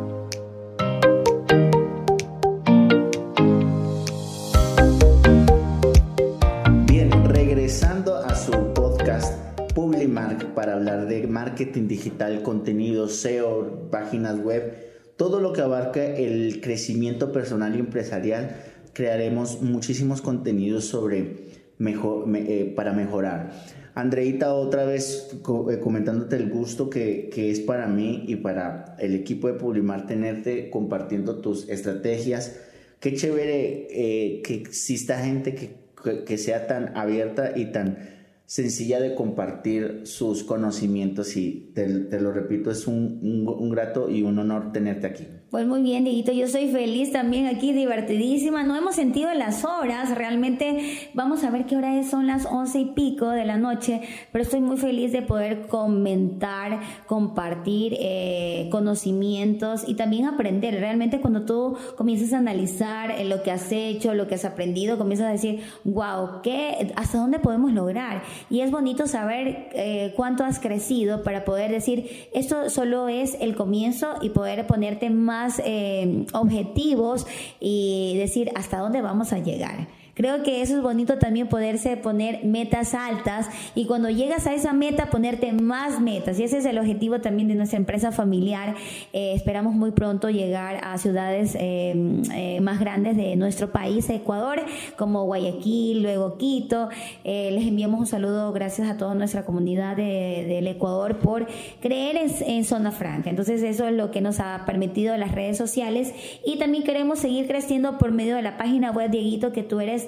[11.55, 14.75] Marketing digital, contenido, SEO, páginas web,
[15.17, 18.57] todo lo que abarca el crecimiento personal y empresarial.
[18.93, 23.53] Crearemos muchísimos contenidos sobre mejor, eh, para mejorar.
[23.95, 29.47] Andreita, otra vez eh, comentándote el gusto que, es para mí y para el equipo
[29.47, 32.59] de Publimar tenerte compartiendo tus estrategias.
[32.99, 38.14] Qué chévere eh, que exista gente que, que sea tan abierta y tan
[38.47, 41.89] sencilla de compartir sus conocimientos y te,
[42.21, 45.27] lo repito, es un, un, grato y un honor tenerte aquí.
[45.55, 48.65] Pues muy bien, Dieguito, yo soy feliz también aquí, divertidísima.
[48.65, 52.81] No hemos sentido las horas, realmente vamos a ver qué hora es, son las once
[52.81, 54.01] y pico de la noche,
[54.33, 60.75] pero estoy muy feliz de poder comentar, compartir eh, conocimientos y también aprender.
[60.75, 64.99] Realmente cuando tú comienzas a analizar eh, lo que has hecho, lo que has aprendido,
[64.99, 68.25] comienzas a decir, wow, ¿qué, ¿hasta dónde podemos lograr?
[68.51, 73.55] Y es bonito saber eh, cuánto has crecido para poder decir, esto solo es el
[73.55, 77.27] comienzo y poder ponerte más eh, objetivos
[77.61, 79.89] y decir hasta dónde vamos a llegar.
[80.15, 84.73] Creo que eso es bonito también poderse poner metas altas y cuando llegas a esa
[84.73, 86.39] meta ponerte más metas.
[86.39, 88.77] Y ese es el objetivo también de nuestra empresa familiar.
[89.13, 91.95] Eh, esperamos muy pronto llegar a ciudades eh,
[92.33, 94.63] eh, más grandes de nuestro país, Ecuador,
[94.97, 96.89] como Guayaquil, luego Quito.
[97.25, 101.47] les enviamos un saludo gracias a toda nuestra comunidad del Ecuador por
[101.81, 103.31] creer en, en Zona Franca.
[103.31, 106.13] Entonces eso es lo que nos ha permitido las redes sociales
[106.45, 110.04] y también queremos seguir creciendo por medio de la página web, Dieguito, que tú eres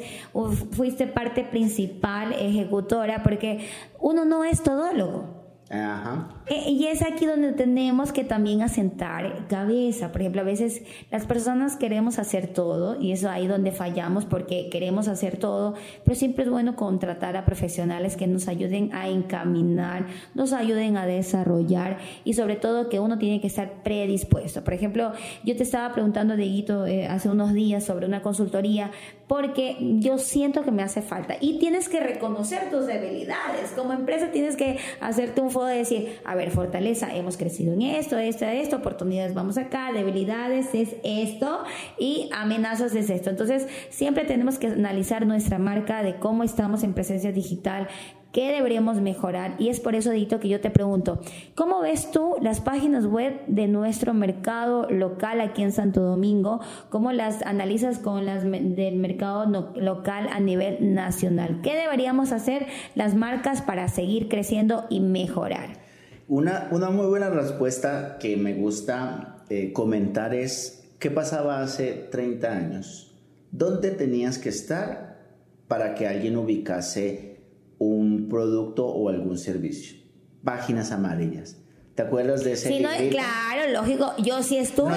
[0.72, 3.68] fuiste parte principal, ejecutora, porque
[3.99, 5.24] uno no es todólogo.
[5.70, 5.97] Eh,
[6.49, 10.12] y es aquí donde tenemos que también asentar cabeza.
[10.12, 14.68] Por ejemplo, a veces las personas queremos hacer todo y eso ahí donde fallamos porque
[14.70, 15.74] queremos hacer todo,
[16.05, 21.07] pero siempre es bueno contratar a profesionales que nos ayuden a encaminar, nos ayuden a
[21.07, 24.62] desarrollar y sobre todo que uno tiene que estar predispuesto.
[24.62, 28.92] Por ejemplo, yo te estaba preguntando, Deguito, eh, hace unos días sobre una consultoría
[29.26, 33.72] porque yo siento que me hace falta y tienes que reconocer tus debilidades.
[33.74, 38.18] Como empresa tienes que hacerte un de decir, a ver, fortaleza, hemos crecido en esto,
[38.18, 41.64] esto, esto, oportunidades vamos acá, debilidades es esto
[41.99, 43.30] y amenazas es esto.
[43.30, 47.89] Entonces, siempre tenemos que analizar nuestra marca de cómo estamos en presencia digital,
[48.37, 49.55] qué deberíamos mejorar.
[49.59, 51.20] Y es por eso, Dito, que yo te pregunto,
[51.55, 56.61] ¿cómo ves tú las páginas web de nuestro mercado local aquí en Santo Domingo?
[56.91, 61.61] ¿Cómo las analizas con las del mercado local a nivel nacional?
[61.62, 65.86] ¿Qué deberíamos hacer las marcas para seguir creciendo y mejorar?
[66.29, 72.51] Una, una muy buena respuesta que me gusta eh, comentar es, ¿qué pasaba hace 30
[72.51, 73.14] años?
[73.53, 75.07] ¿Dónde tenías que estar
[75.68, 77.37] para que alguien ubicase
[77.79, 79.99] un producto o algún servicio.
[80.45, 81.59] Páginas amarillas.
[81.95, 82.68] ¿Te acuerdas de ese?
[82.68, 84.12] Sí, no, claro, lógico.
[84.18, 84.97] Yo sí estuve,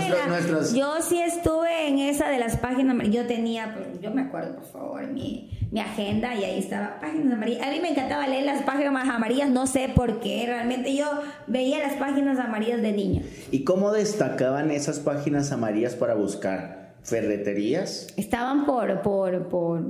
[0.75, 3.23] yo sí estuve en esa de las páginas amarillas.
[3.23, 7.33] Yo tenía, pues, yo me acuerdo, por favor, mi, mi agenda y ahí estaba páginas
[7.33, 7.67] amarillas.
[7.67, 10.43] A mí me encantaba leer las páginas amarillas, no sé por qué.
[10.47, 11.05] Realmente yo
[11.47, 13.21] veía las páginas amarillas de niño.
[13.51, 18.07] ¿Y cómo destacaban esas páginas amarillas para buscar ferreterías?
[18.17, 19.83] Estaban por, por, por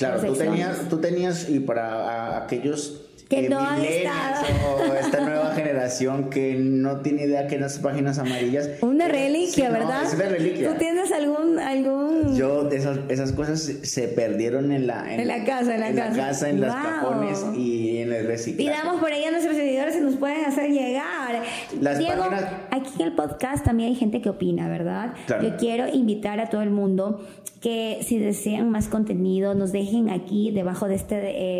[0.00, 4.44] Claro, tú tenías, tú tenías, y para aquellos que no han estado.
[4.90, 8.68] o esta nueva generación que no tiene idea que las páginas amarillas.
[8.80, 10.04] Una reliquia, ¿verdad?
[10.04, 10.72] es una reliquia.
[10.72, 15.76] ¿Tú tienes algún algún Yo esas, esas cosas se perdieron en la en, la casa,
[15.76, 18.68] en la casa, en la casa, en las cajones y en el reciclaje.
[18.68, 21.42] Pidamos por ahí a nuestros seguidores si nos pueden hacer llegar.
[21.80, 22.24] Las Diego,
[22.70, 25.14] aquí en el podcast también hay gente que opina, ¿verdad?
[25.40, 27.24] Yo quiero invitar a todo el mundo
[27.60, 31.18] que si desean más contenido nos dejen aquí debajo de este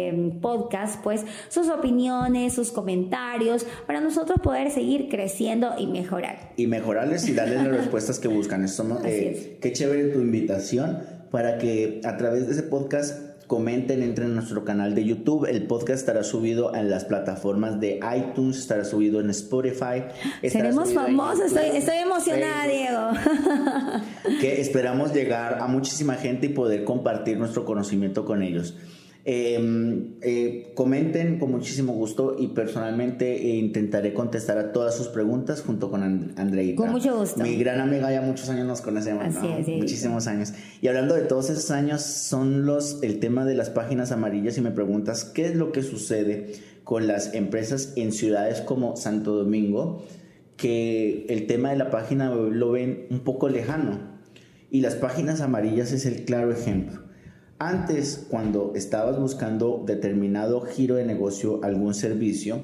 [0.09, 6.53] eh, podcast, pues sus opiniones, sus comentarios, para nosotros poder seguir creciendo y mejorar.
[6.57, 8.67] Y mejorarles y darles las respuestas que buscan.
[8.69, 10.99] Somos, eh, Qué chévere tu invitación
[11.31, 15.45] para que a través de ese podcast comenten, entren en nuestro canal de YouTube.
[15.45, 20.05] El podcast estará subido en las plataformas de iTunes, estará subido en Spotify.
[20.49, 23.11] Seremos famosos, estoy, emocionada, Diego.
[24.41, 28.77] que esperamos llegar a muchísima gente y poder compartir nuestro conocimiento con ellos.
[29.27, 35.61] Em, eh, comenten con muchísimo gusto y personalmente eh, intentaré contestar a todas sus preguntas
[35.61, 36.77] junto con Andreita.
[36.77, 37.43] Con mucho gusto.
[37.43, 39.35] Mi gran amiga, ya muchos años nos conocemos,
[39.67, 40.55] Muchísimos años.
[40.81, 44.63] Y hablando de todos esos años, son los el tema de las páginas amarillas y
[44.63, 50.03] me preguntas qué es lo que sucede con las empresas en ciudades como Santo Domingo,
[50.57, 54.19] que el tema de la página lo ven un poco lejano.
[54.71, 57.10] Y las páginas amarillas es el claro ejemplo
[57.61, 62.63] antes, cuando estabas buscando determinado giro de negocio, algún servicio,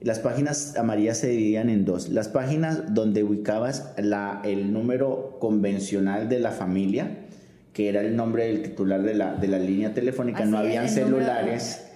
[0.00, 2.08] las páginas amarillas se dividían en dos.
[2.08, 7.26] Las páginas donde ubicabas la, el número convencional de la familia,
[7.74, 11.87] que era el nombre del titular de la, de la línea telefónica, no habían celulares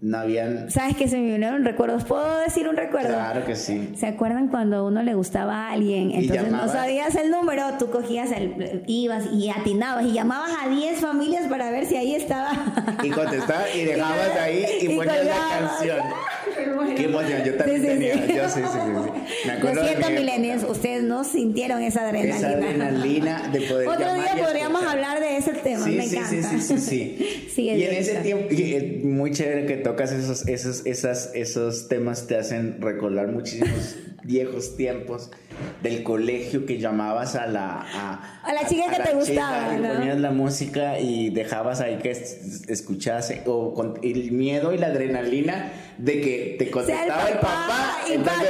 [0.00, 0.70] no habían...
[0.70, 2.04] ¿Sabes que se me vinieron recuerdos?
[2.04, 3.14] ¿Puedo decir un recuerdo?
[3.14, 3.92] Claro que sí.
[3.96, 6.10] ¿Se acuerdan cuando a uno le gustaba a alguien?
[6.12, 8.82] Entonces no sabías el número, tú cogías el...
[8.86, 12.52] ibas y atinabas y llamabas a 10 familias para ver si ahí estaba.
[13.02, 15.98] Y contestabas y dejabas ahí y, ponías la canción.
[16.96, 18.14] Qué emoción, yo también tenía.
[18.26, 19.46] Yo sí, sí, sí.
[19.46, 22.36] Me acuerdo Lo siento, milenios, ustedes no sintieron esa adrenalina.
[22.36, 26.28] Esa adrenalina de poder Otro día podríamos hablar de ese tema, me encanta.
[26.28, 27.48] Sí, sí, sí, sí.
[27.54, 27.62] sí.
[27.62, 32.36] y en ese tiempo, es muy chévere que tocas esos, esos, esas, esos temas, te
[32.36, 35.30] hacen recordar muchísimos viejos tiempos
[35.82, 37.86] del colegio que llamabas a la
[38.42, 39.94] a, la chica que te gustaba ¿no?
[39.94, 45.72] ponías la música y dejabas ahí que escuchase o con el miedo y la adrenalina
[45.98, 48.48] de que te contestaba el papá, y entonces,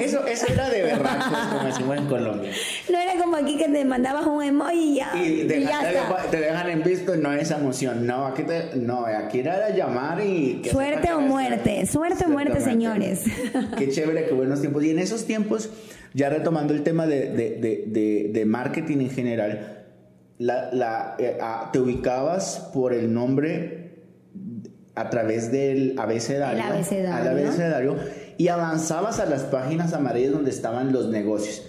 [0.00, 1.18] eso eso era de verdad
[1.52, 2.50] como decimos en Colombia.
[2.90, 5.92] No era como aquí que te mandabas un emoji y ya y, ya
[6.30, 8.06] te dejan en visto y no esa emoción.
[8.06, 13.24] No aquí te, no aquí era llamar y suerte o muerte suerte o muerte señores.
[13.76, 14.84] Qué chévere qué buenos tiempos.
[14.84, 15.70] Y en esos tiempos
[16.14, 19.84] ya retomando el tema de, marketing en general,
[20.38, 21.38] eh,
[21.72, 24.04] te ubicabas por el nombre
[24.94, 27.96] a través del abecedario, abecedario,
[28.38, 31.66] y avanzabas a las páginas amarillas donde estaban los negocios.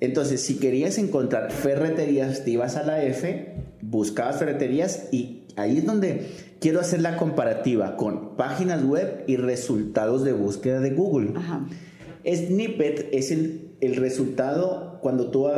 [0.00, 5.86] Entonces, si querías encontrar ferreterías, te ibas a la F, buscabas ferreterías y ahí es
[5.86, 6.30] donde
[6.60, 11.32] quiero hacer la comparativa con páginas web y resultados de búsqueda de Google.
[12.28, 15.48] Snippet es el el resultado cuando tú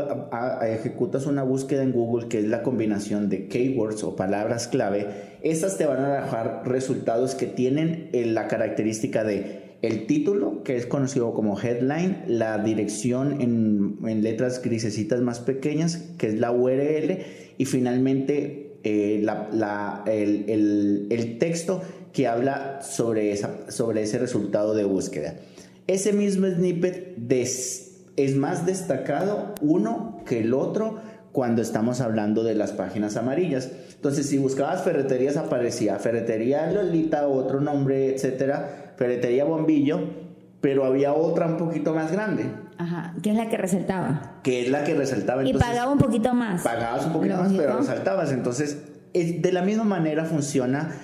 [0.63, 5.07] ejecutas una búsqueda en Google, que es la combinación de keywords o palabras clave,
[5.43, 10.77] estas te van a dejar resultados que tienen eh, la característica de el título, que
[10.77, 17.21] es conocido como headline, la dirección en, letras grisecitas más pequeñas, que es la URL,
[17.57, 19.25] y finalmente eh,
[20.07, 21.81] el, el, texto
[22.13, 25.37] que habla sobre, esa, sobre ese resultado de búsqueda.
[25.91, 27.17] Ese mismo snippet
[28.17, 31.01] es más destacado uno que el otro
[31.33, 33.73] cuando estamos hablando de las páginas amarillas.
[33.97, 39.99] Entonces, si buscabas ferreterías, aparecía ferretería Lolita, otro nombre, etcétera, ferretería Bombillo,
[40.61, 42.45] pero había otra un poquito más grande.
[42.79, 44.39] Ajá, que es la que resaltaba.
[44.45, 45.45] Que es la que resaltaba.
[45.45, 46.63] y pagaba un poquito más.
[46.63, 48.31] Pagabas un poquito más, pero resaltabas.
[48.31, 48.79] Entonces,
[49.13, 50.95] de la misma manera funciona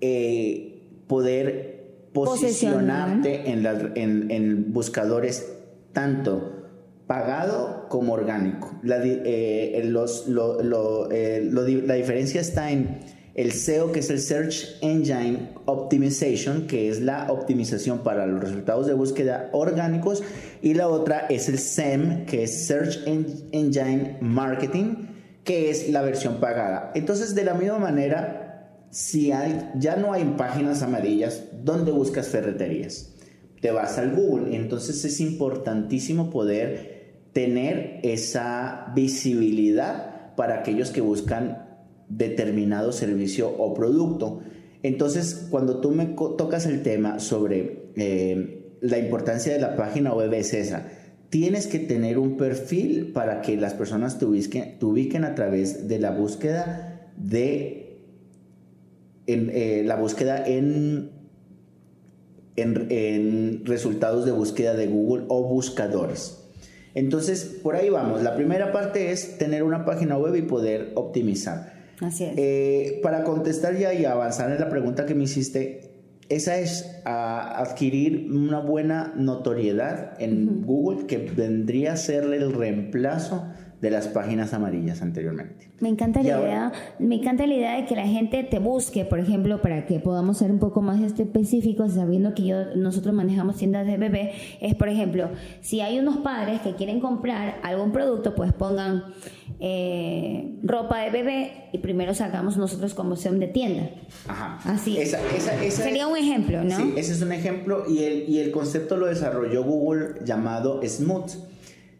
[0.00, 1.77] eh, poder
[2.12, 5.52] posicionarte en, en buscadores
[5.92, 6.58] tanto
[7.08, 8.78] pagado como orgánico.
[8.82, 10.26] La, eh, los,
[11.10, 13.00] eh, la diferencia está en
[13.34, 18.86] el SEO, que es el Search Engine Optimization, que es la optimización para los resultados
[18.86, 20.22] de búsqueda orgánicos,
[20.60, 25.06] y la otra es el SEM, que es Search Engine Marketing,
[25.44, 26.90] que es la versión pagada.
[26.94, 28.47] Entonces, de la misma manera,
[28.90, 33.14] si hay, ya no hay páginas amarillas, ¿dónde buscas ferreterías?
[33.60, 34.56] Te vas al Google.
[34.56, 36.98] Entonces es importantísimo poder
[37.32, 41.66] tener esa visibilidad para aquellos que buscan
[42.08, 44.40] determinado servicio o producto.
[44.82, 50.32] Entonces, cuando tú me tocas el tema sobre eh, la importancia de la página web
[50.34, 50.88] es esa.
[51.30, 56.10] Tienes que tener un perfil para que las personas te ubiquen, a través de la
[56.10, 57.87] búsqueda de
[59.28, 61.10] eh, la búsqueda en,
[62.56, 66.44] en resultados de búsqueda de Google o buscadores.
[66.94, 68.22] Entonces, por ahí vamos.
[68.22, 71.72] La primera parte es tener una página web y poder optimizar.
[72.00, 72.32] Así es.
[72.36, 75.92] Eh, para contestar ya y avanzar en la pregunta que me hiciste,
[76.28, 83.44] esa es adquirir una buena notoriedad en Google que vendría a ser el reemplazo
[83.80, 85.70] de las páginas amarillas anteriormente.
[85.80, 89.20] Me encanta la idea, me encanta la idea de que la gente te busque, por
[89.20, 93.86] ejemplo, para que podamos ser un poco más específicos, sabiendo que yo nosotros manejamos tiendas
[93.86, 98.52] de bebé, es por ejemplo, si hay unos padres que quieren comprar algún producto, pues
[98.52, 99.04] pongan
[99.60, 103.90] eh, ropa de bebé y primero sacamos nosotros como opción de tienda.
[104.26, 104.58] Ajá.
[104.64, 104.98] Así.
[104.98, 105.20] Esa,
[105.70, 106.76] Sería un ejemplo, ¿no?
[106.76, 111.30] Sí, ese es un ejemplo y el, y el concepto lo desarrolló Google llamado Smooth,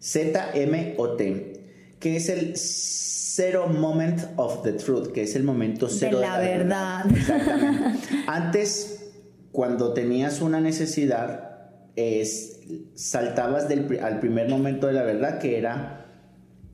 [0.00, 1.57] Z-M-O-T
[1.98, 6.38] que es el Zero Moment of the Truth, que es el momento cero de la,
[6.38, 7.04] verdad.
[8.26, 9.10] Antes,
[9.52, 11.60] cuando tenías una necesidad,
[11.94, 12.60] es,
[12.94, 16.06] saltabas del, al primer momento de la verdad, que era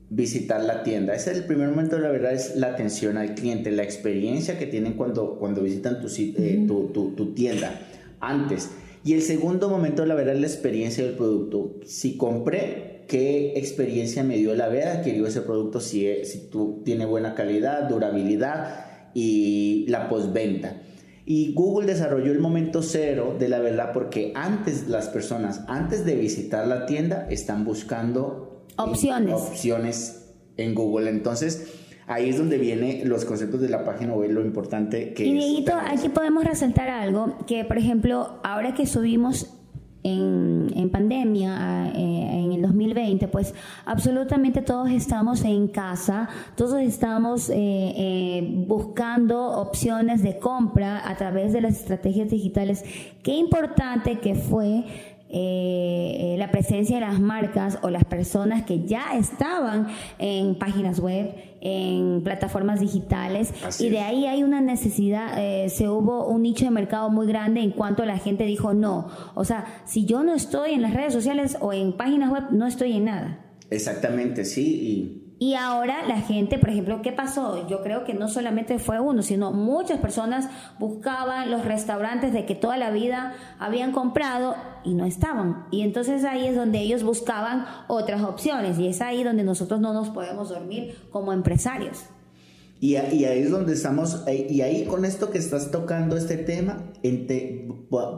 [0.09, 1.13] visitar la tienda.
[1.13, 4.57] Ese es el primer momento de la verdad, es la atención al cliente, la experiencia
[4.57, 7.79] que tienen cuando, cuando visitan tu, eh, tu, tu, tu tienda.
[8.19, 8.69] Antes.
[9.03, 11.75] Y el segundo momento de la verdad es la experiencia del producto.
[11.85, 17.05] Si compré, qué experiencia me dio el haber adquirido ese producto, si, si tú, tiene
[17.05, 20.81] buena calidad, durabilidad y la postventa.
[21.25, 26.15] Y Google desarrolló el momento cero de la verdad porque antes las personas, antes de
[26.15, 29.33] visitar la tienda, están buscando opciones.
[29.33, 31.09] opciones en Google.
[31.09, 31.73] Entonces,
[32.05, 35.73] ahí es donde vienen los conceptos de la página web, lo importante que y es.
[35.87, 39.55] aquí podemos resaltar algo, que por ejemplo, ahora que subimos
[40.05, 43.53] en, pandemia, eh, en el 2020, pues
[43.85, 51.53] absolutamente todos estamos en casa, todos estamos eh, eh, buscando opciones de compra a través
[51.53, 52.83] de las estrategias digitales.
[53.23, 54.85] Qué importante que fue
[56.37, 59.87] la presencia de las marcas o las personas que ya estaban
[60.17, 61.33] en páginas web,
[61.67, 66.69] en plataformas digitales y de ahí hay una necesidad, eh, se hubo un nicho de
[66.69, 70.73] mercado muy grande en cuanto la gente dijo no, o sea, si yo no estoy
[70.73, 73.39] en las redes sociales o en páginas web, no estoy en nada.
[73.71, 77.67] Exactamente, sí, y y ahora la gente, por ejemplo, ¿qué pasó?
[77.67, 80.47] Yo creo que no solamente fue uno, sino muchas personas
[80.79, 84.55] buscaban los restaurantes de que toda la vida habían comprado
[84.85, 85.65] y no estaban.
[85.71, 89.93] Y entonces ahí es donde ellos buscaban otras opciones y es ahí donde nosotros no
[89.93, 92.05] nos podemos dormir como empresarios.
[92.79, 96.83] Y, ahí es donde estamos, eh, y ahí con esto que estás tocando este tema,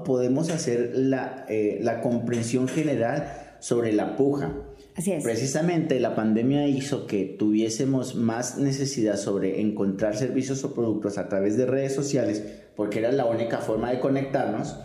[0.03, 4.51] podemos hacer la, eh, la comprensión general sobre la puja.
[5.21, 11.55] Precisamente la pandemia hizo que tuviésemos más necesidad sobre encontrar servicios o productos a través
[11.55, 12.43] de redes sociales,
[12.75, 14.75] porque era la única forma de conectarnos,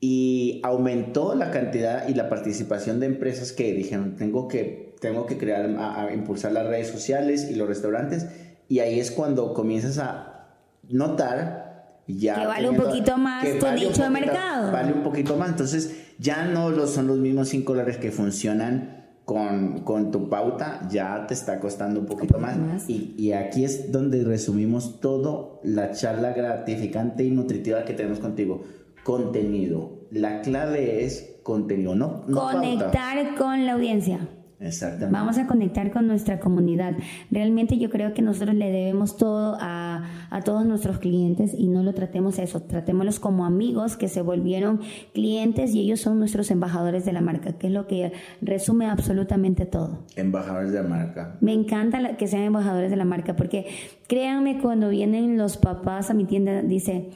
[0.00, 5.38] y aumentó la cantidad y la participación de empresas que dijeron, tengo que, tengo que
[5.38, 8.26] crear, a, impulsar las redes sociales y los restaurantes,
[8.68, 10.58] y ahí es cuando comienzas a
[10.88, 14.72] notar ya que vale un poquito más tu nicho de mercado.
[14.72, 19.01] Vale un poquito más, entonces ya no son los mismos 5 dólares que funcionan
[19.32, 22.88] con, con, tu pauta ya te está costando un poquito más.
[22.88, 28.62] Y, y, aquí es donde resumimos todo la charla gratificante y nutritiva que tenemos contigo.
[29.04, 30.02] Contenido.
[30.10, 34.28] La clave es contenido, no, no Conectar con la audiencia.
[34.62, 35.12] Exactamente.
[35.12, 36.94] Vamos a conectar con nuestra comunidad.
[37.30, 41.82] Realmente yo creo que nosotros le debemos todo a, a todos nuestros clientes y no
[41.82, 44.80] lo tratemos eso, tratémoslos como amigos que se volvieron
[45.12, 49.66] clientes y ellos son nuestros embajadores de la marca, que es lo que resume absolutamente
[49.66, 50.06] todo.
[50.16, 51.38] Embajadores de la marca.
[51.40, 53.66] Me encanta que sean embajadores de la marca porque
[54.06, 57.10] créanme cuando vienen los papás a mi tienda, dice,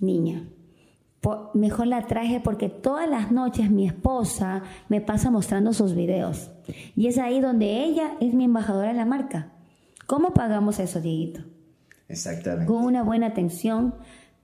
[0.00, 0.44] niña,
[1.54, 6.50] mejor la traje porque todas las noches mi esposa me pasa mostrando sus videos.
[6.96, 9.52] Y es ahí donde ella es mi embajadora de la marca.
[10.06, 11.42] ¿Cómo pagamos eso, Dieguito?
[12.08, 12.66] Exactamente.
[12.66, 13.94] Con una buena atención,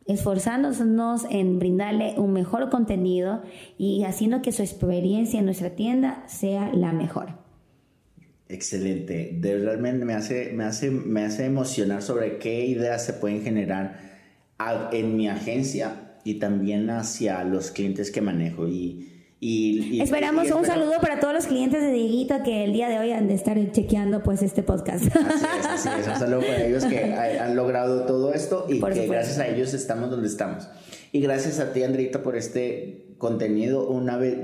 [0.06, 3.42] esforzándonos en brindarle un mejor contenido
[3.78, 7.38] y haciendo que su experiencia en nuestra tienda sea la mejor.
[8.48, 9.36] Excelente.
[9.40, 13.98] De realmente me hace, me hace, me hace emocionar sobre qué ideas se pueden generar
[14.92, 18.66] en mi agencia y también hacia los clientes que manejo.
[18.66, 22.98] Y, y, Esperamos un saludo para todos los clientes de Dieguito que el día de
[22.98, 25.04] hoy han de estar chequeando pues este podcast.
[25.70, 29.46] Así es, Un saludo para ellos que han logrado todo esto y que gracias a
[29.46, 30.68] ellos estamos donde estamos.
[31.12, 34.36] Y gracias a ti, Andrita, por este contenido una vez,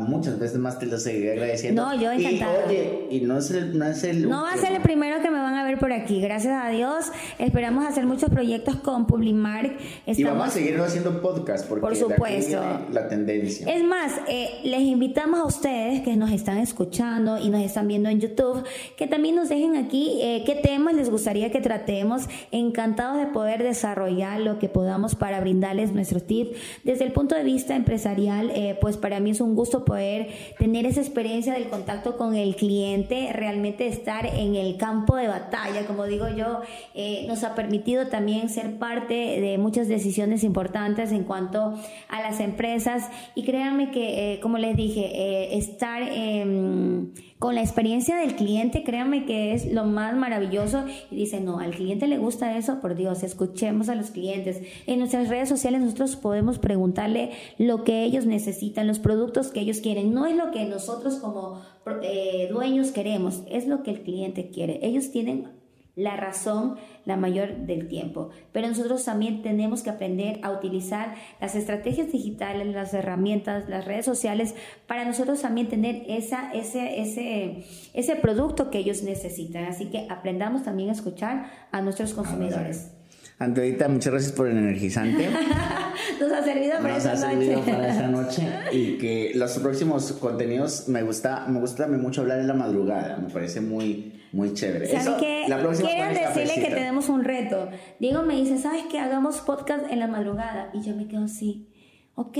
[0.00, 1.82] muchas veces más te lo seguiré agradeciendo.
[1.82, 2.64] No, yo encantada.
[2.66, 3.78] Y oye, y no es el...
[3.78, 5.38] No, es el no va a ser el primero que me
[5.72, 7.06] ver por aquí, gracias a Dios.
[7.38, 9.72] Esperamos hacer muchos proyectos con Publimark.
[10.06, 12.60] Y vamos a seguir haciendo podcast porque por supuesto.
[12.90, 13.66] la tendencia.
[13.72, 18.08] Es más, eh, les invitamos a ustedes que nos están escuchando y nos están viendo
[18.08, 18.64] en YouTube,
[18.96, 22.28] que también nos dejen aquí eh, qué temas les gustaría que tratemos.
[22.50, 26.58] Encantados de poder desarrollar lo que podamos para brindarles nuestros tips.
[26.84, 30.84] Desde el punto de vista empresarial, eh, pues para mí es un gusto poder tener
[30.86, 36.04] esa experiencia del contacto con el cliente, realmente estar en el campo de batalla, como
[36.06, 36.60] digo yo,
[36.94, 41.74] eh, nos ha permitido también ser parte de muchas decisiones importantes en cuanto
[42.08, 43.08] a las empresas.
[43.34, 47.12] Y créanme que, como les dije, estar en
[47.42, 50.84] con la experiencia del cliente, créanme que es lo más maravilloso.
[51.10, 54.62] Y dice, no, al cliente le gusta eso, por Dios, escuchemos a los clientes.
[54.86, 59.80] En nuestras redes sociales nosotros podemos preguntarle lo que ellos necesitan, los productos que ellos
[59.80, 60.14] quieren.
[60.14, 61.60] No es lo que nosotros como
[62.04, 64.78] eh, dueños queremos, es lo que el cliente quiere.
[64.80, 65.48] Ellos tienen
[65.94, 68.30] la razón la mayor del tiempo.
[68.52, 74.04] Pero nosotros también tenemos que aprender a utilizar las estrategias digitales, las herramientas, las redes
[74.04, 74.54] sociales,
[74.86, 79.64] para nosotros también tener esa, ese, ese, ese producto que ellos necesitan.
[79.64, 82.92] Así que aprendamos también a escuchar a nuestros consumidores.
[83.38, 85.28] Andreita, muchas gracias por el energizante.
[86.20, 90.88] Nos ha servido para Nos ha servido para esta noche y que los próximos contenidos
[90.88, 94.86] me gusta, me gusta también mucho hablar en la madrugada, me parece muy muy chévere.
[94.86, 95.44] ¿Saben qué?
[95.48, 97.68] La próxima Quiero decirle que tenemos un reto.
[98.00, 98.98] Diego me dice, ¿sabes qué?
[98.98, 100.70] Hagamos podcast en la madrugada.
[100.72, 101.68] Y yo me quedo así.
[102.14, 102.36] Ok,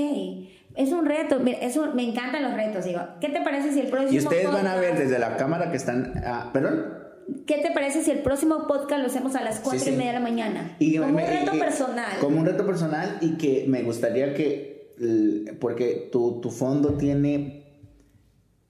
[0.75, 3.01] es un reto, eso, me encantan los retos, digo.
[3.19, 5.77] ¿Qué te parece si el próximo Y ustedes van a ver desde la cámara que
[5.77, 6.13] están...
[6.23, 6.93] Ah, ¿Perdón?
[7.47, 10.13] ¿Qué te parece si el próximo podcast lo hacemos a las 4 y media de
[10.13, 10.77] la mañana?
[10.79, 12.19] como un reto personal.
[12.19, 14.91] Como un reto personal y que me gustaría que,
[15.59, 17.62] porque tu, tu fondo tiene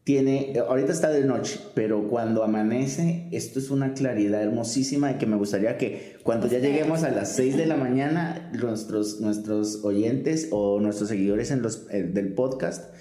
[0.03, 5.25] tiene, ahorita está de noche, pero cuando amanece, esto es una claridad hermosísima de que
[5.25, 10.49] me gustaría que cuando ya lleguemos a las 6 de la mañana, nuestros, nuestros oyentes
[10.51, 12.93] o nuestros seguidores en los, eh, del podcast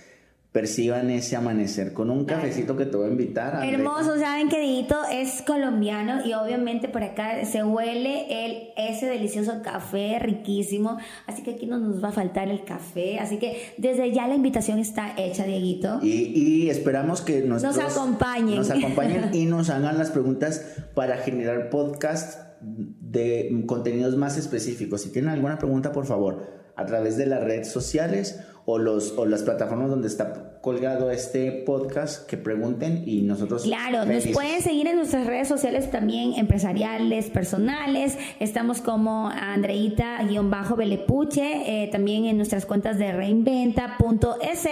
[0.53, 3.57] perciban ese amanecer con un cafecito que te voy a invitar.
[3.57, 9.07] A Hermoso, saben que Dito es colombiano y obviamente por acá se huele el, ese
[9.07, 13.73] delicioso café riquísimo, así que aquí no nos va a faltar el café, así que
[13.79, 16.01] desde ya la invitación está hecha, Dieguito.
[16.03, 18.57] Y, esperamos que nos acompañen.
[18.57, 25.01] Nos acompañen y nos hagan las preguntas para generar podcast de contenidos más específicos.
[25.01, 29.27] Si tienen alguna pregunta, por favor, a través de las redes sociales o, los, o
[29.27, 33.65] las plataformas donde está colgado este podcast, que pregunten y nosotros...
[33.65, 38.17] Claro, nos pueden seguir en nuestras redes sociales también empresariales, personales.
[38.39, 44.69] Estamos como Andreita-Belepuche, eh, también en nuestras cuentas de reinventa.es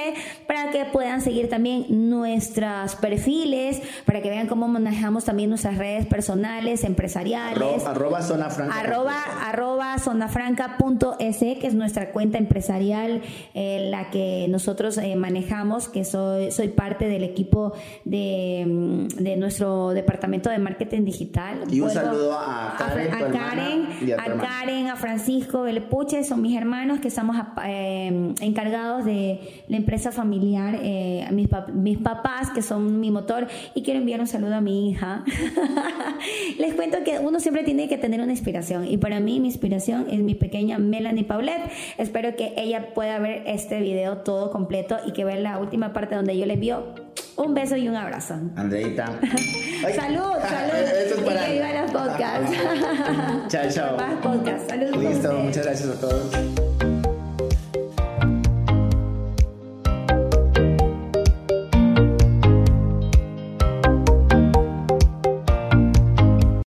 [0.47, 6.07] para que puedan seguir también nuestros perfiles, para que vean cómo manejamos también nuestras redes
[6.07, 7.85] personales, empresariales.
[7.85, 8.79] arroba zona franca.
[8.79, 9.97] Arroba, arroba
[11.41, 13.23] que es nuestra cuenta empresarial,
[13.55, 17.73] eh, la que nosotros eh, manejamos que soy, soy parte del equipo
[18.05, 21.65] de, mm, de nuestro departamento de marketing digital.
[21.71, 23.89] Y un saludo a Karen, a, Karen,
[24.19, 30.13] a, Karen, a Francisco Puche, son mis hermanos que estamos eh, encargados de la empresa
[30.13, 34.61] familiar, eh, mis, mis papás que son mi motor y quiero enviar un saludo a
[34.61, 35.25] mi hija.
[36.59, 40.07] Les cuento que uno siempre tiene que tener una inspiración y para mí mi inspiración
[40.11, 41.71] es mi pequeña Melanie Paulette.
[41.99, 46.17] Espero que ella pueda ver este video todo completo y que vea la última parte
[46.17, 46.95] donde yo le envío
[47.37, 48.35] un beso y un abrazo.
[48.57, 49.07] Andreita.
[49.95, 51.25] salud, salud.
[51.25, 51.45] para...
[51.45, 52.57] Y que viva los podcasts.
[53.49, 53.97] chao, chao.
[53.97, 54.69] Más podcast.
[54.69, 54.97] Salud.
[54.97, 56.70] Listo, muchas gracias a todos.